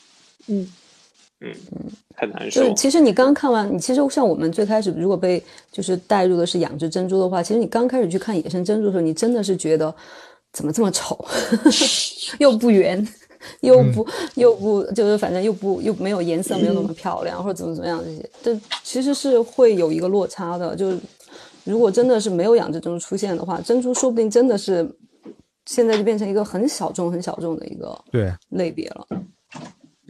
[0.49, 0.67] 嗯
[1.43, 2.63] 嗯嗯，很难受。
[2.69, 9.95] 就其实你刚看完，你其实像我们最开始如果被就是带入的是养殖珍珠的话，其实你刚开始去看野生珍珠的时候，你真的是觉得
[10.53, 11.25] 怎么这么丑，
[12.39, 13.07] 又不圆。
[13.63, 20.77] 又不又不就是反正又不又没有颜色，没有那么漂亮，或者怎么怎么样这些，这其实是会有一个落差的。
[20.77, 20.97] 就是
[21.65, 24.89] 如果真的是没有养殖珍珠出现的话，珍珠说不定真的是
[25.67, 29.05] 现在就变成一个很小众、很小众的一个对类别了。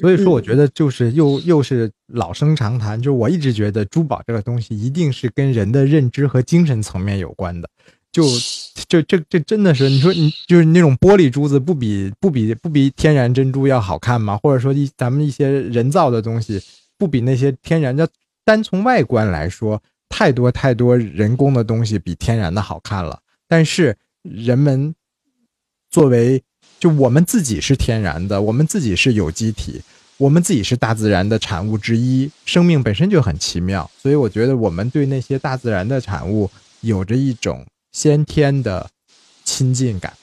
[0.03, 7.71] 所以说，我觉得就是又又是老生常谈，就是我一直觉得珠宝这个东西一定是跟人的认知和精神层面有关的。
[8.11, 8.25] 就
[8.89, 14.37] 就这这真的是你说你就是那种玻璃珠子不比不比不比天然珍珠要好看吗？
[14.43, 16.61] 或者说一咱们一些人造的东西
[16.99, 18.07] 不比那些天然的
[18.45, 19.81] 单从外观来说，
[20.11, 23.21] 太多太多人工的东西比天然的好看了。
[23.49, 24.95] 但是人们
[25.89, 26.43] 作为
[26.79, 29.81] 就我们自己是天然的，我们自己是有机体，
[30.23, 33.91] 我们自己是大自然的产物之一，生命本身就很奇妙。
[34.01, 36.49] 所以我觉得我们对那些大自然的产物
[36.83, 37.67] 有着一种。
[37.91, 38.89] 先天的
[39.45, 40.15] 亲近感，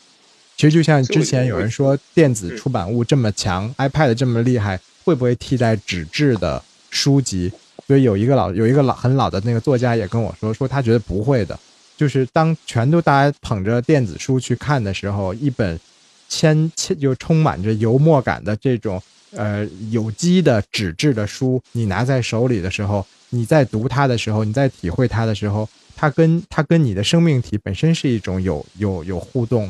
[0.55, 7.51] 其实就像之前有人说电子出版物这么强，iPad 这么厉害，会不会替代纸质的书籍？
[7.85, 11.59] 所以有一个老有一个老很老的那个作家也跟我说，说他觉得不会的，
[11.95, 15.79] 就是当全都大家捧着电子书去看的时候，一本
[16.27, 18.99] 千千就充满着油墨感的这种
[19.31, 25.67] 呃有机的纸质的书，你拿在手里的时候，你在读它的时候，你在体会它的时候。
[26.01, 29.69] 它跟它跟你的生命体本身是一种有有有互动，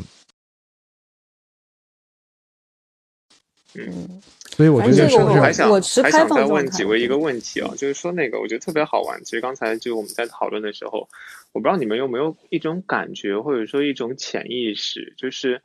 [3.73, 9.23] 嗯，所以我觉得是我还想我还想再问几位一个问题啊，就是说那个我觉得特别好玩。
[9.23, 11.09] 其实刚才就我们在讨论的时候，
[11.51, 15.63] 我不知道你们有没有一种感觉，或者说一种潜意识，就是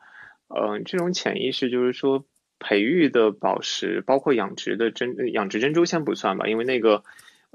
[0.49, 2.25] 嗯，这种潜意识就是说
[2.65, 7.05] 培育的宝石，包括养殖的珍养殖珍珠先不算吧，因为那个。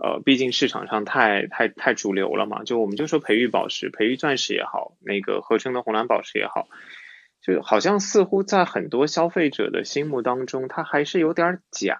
[0.02, 6.70] 呃，毕竟市场上太太太主流了嘛，就我们就说培育宝石、培育钻石也好，那个合成的红蓝宝石也好，
[7.42, 12.00] 就好像似乎在很多消费者的心目当中，它还是有点假。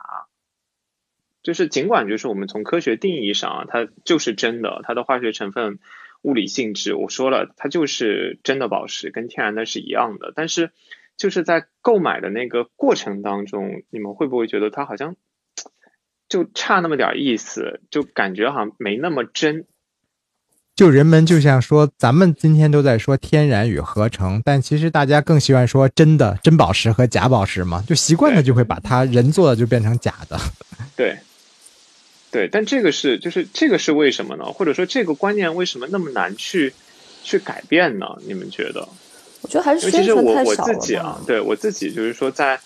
[1.44, 5.80] 就是尽管就是我们从科学定义上啊，它就是真的，它的化学成分、
[6.22, 10.32] 物理性质，我说了，它就是真的宝石，跟天然的是一样的。
[10.34, 10.72] 但是
[11.20, 15.16] 就是在购买的那个过程当中，你们会不会觉得它好像？
[16.30, 19.66] 就差那么点意思，就感觉好像没那么真。
[20.76, 30.40] 就人们就像说，咱们今天都在说天然与合成，但其实大家更喜欢说真的真宝石和假宝石嘛，就习惯了就会把它人做的就变成假的。
[30.96, 31.18] 对，
[32.32, 34.46] 对，但这个是就是这个是为什么呢？
[34.46, 36.74] 或者说这个观念为什么那么难去
[37.24, 38.06] 去改变呢？
[38.26, 38.88] 你们觉得？
[39.42, 42.60] 我觉得还是其实我我自己啊，对我自己就是说在。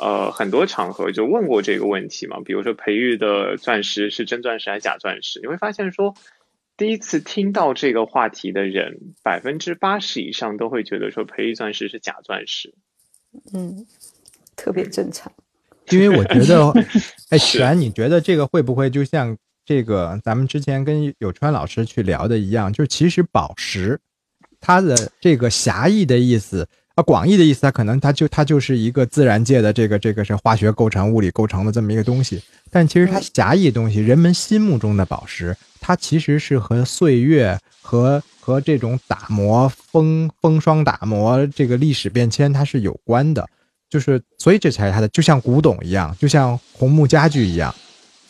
[0.00, 5.40] 呃，很多场合就问过这个问题嘛，比如说培育的钻石是真钻石还是假钻石？
[5.40, 6.14] 你会发现说，
[6.76, 12.72] 第一次听到这个话题的人，百分之八十以上都会觉得说培育钻石是假钻石。
[13.52, 13.88] 嗯，
[14.54, 15.32] 特别正常。
[15.90, 16.72] 因为我觉得，
[17.30, 22.72] 哎，璇，你觉得这个会不会就像这个咱们之前跟有川老师去聊的一样？
[22.72, 23.98] 就是其实宝石，
[24.60, 32.42] 它的这个狭义的意思啊，广义的意思，它可能它就它就是一个自然界的这个这个是化学构成、物理构成的这么一个东西。
[32.70, 43.48] 但其实它狭义的东西，人们心目中的宝石，它其实是和岁月和和这种打磨、风风霜打磨这个历史变迁它是有关的。
[43.88, 47.74] 就是，所以这才是它的，就像古董一样，就像红木家具一样，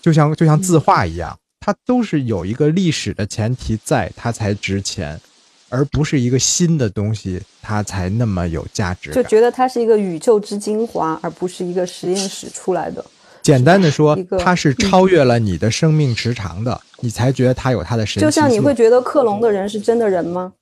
[0.01, 5.20] 就像就像字画一样，它都是有一个历史的前提在，它才值钱，
[5.69, 9.11] 而不是一个新的东西，它才那么有价值。
[9.11, 13.05] 就觉得它是一个宇宙之精华，而不是一个实验室出来的。
[13.43, 18.21] 简单的说，它是超越了你的生命时长的，你才觉得它有它的神奇。
[18.21, 20.53] 就像你会觉得克隆的人是真的人吗？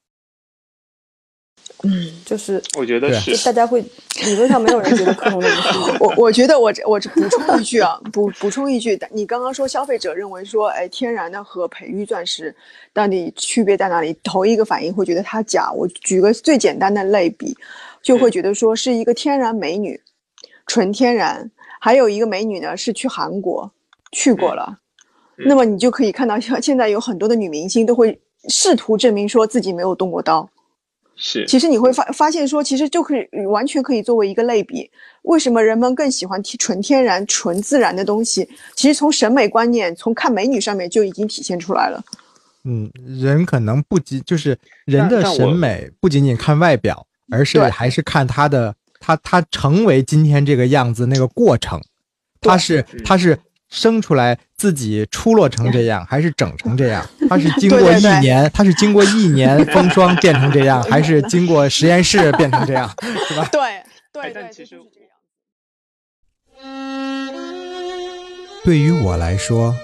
[1.83, 3.81] 嗯，就是我觉得是大家会
[4.25, 5.49] 理论上没有人觉得克隆的
[6.01, 12.55] 我我觉得我我补充一句啊，补补充一句，你刚刚说消费者认为说，哎，天然的和培育钻石
[12.93, 14.17] 到底区别在哪里？
[14.23, 15.71] 头一个反应会觉得它假。
[15.71, 17.55] 我举个最简单的类比，
[18.03, 20.01] 就会觉得说是一个天然美女，
[20.67, 23.71] 纯天然，还有一个美女呢是去韩国
[24.13, 24.79] 去过了，
[25.37, 30.49] 那么你就可以看到，像现在有很多的女明星都会试图证明说自己没有动过刀。
[31.17, 34.91] 是，其实你会发发现说，其实就可以完全可以作为一个类比。
[35.23, 38.49] 为什么人们更喜欢纯天然、纯自然的东西？
[38.75, 42.03] 其实从审美观念、从看美女上面就已经体现出来了。
[42.65, 51.81] 嗯，人可能不仅就是人的审美不仅仅看外表，而是还是看他的他他成为今天这个样子那个过程，
[52.41, 53.39] 他是他是。
[53.69, 57.05] 生出来自己出落成这样， 还是整成这样？
[57.29, 62.89] 它是经过一年，它是经过一年 风霜变成这样，还是经过实验室变成这样？
[63.29, 63.49] 是吧？
[63.53, 64.81] 对对对，其实
[68.65, 69.75] 对于我来说，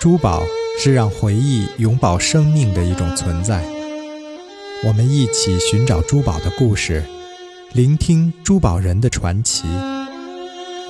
[0.00, 0.42] 珠宝
[0.78, 3.62] 是让回忆永葆生命的一种存在。
[4.84, 7.02] 我们一起寻找珠宝的故事，
[7.72, 9.64] 聆听珠宝人的传奇。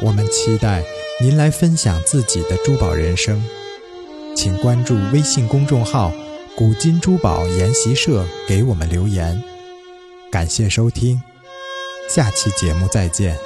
[0.00, 0.82] 我们期待。
[1.20, 3.44] 您来分享自己的珠宝人生，
[4.36, 6.12] 请关注微信公众号
[6.56, 9.42] “古今珠宝研习社”，给我们留言。
[10.30, 11.20] 感谢收听，
[12.08, 13.36] 下期节目再见。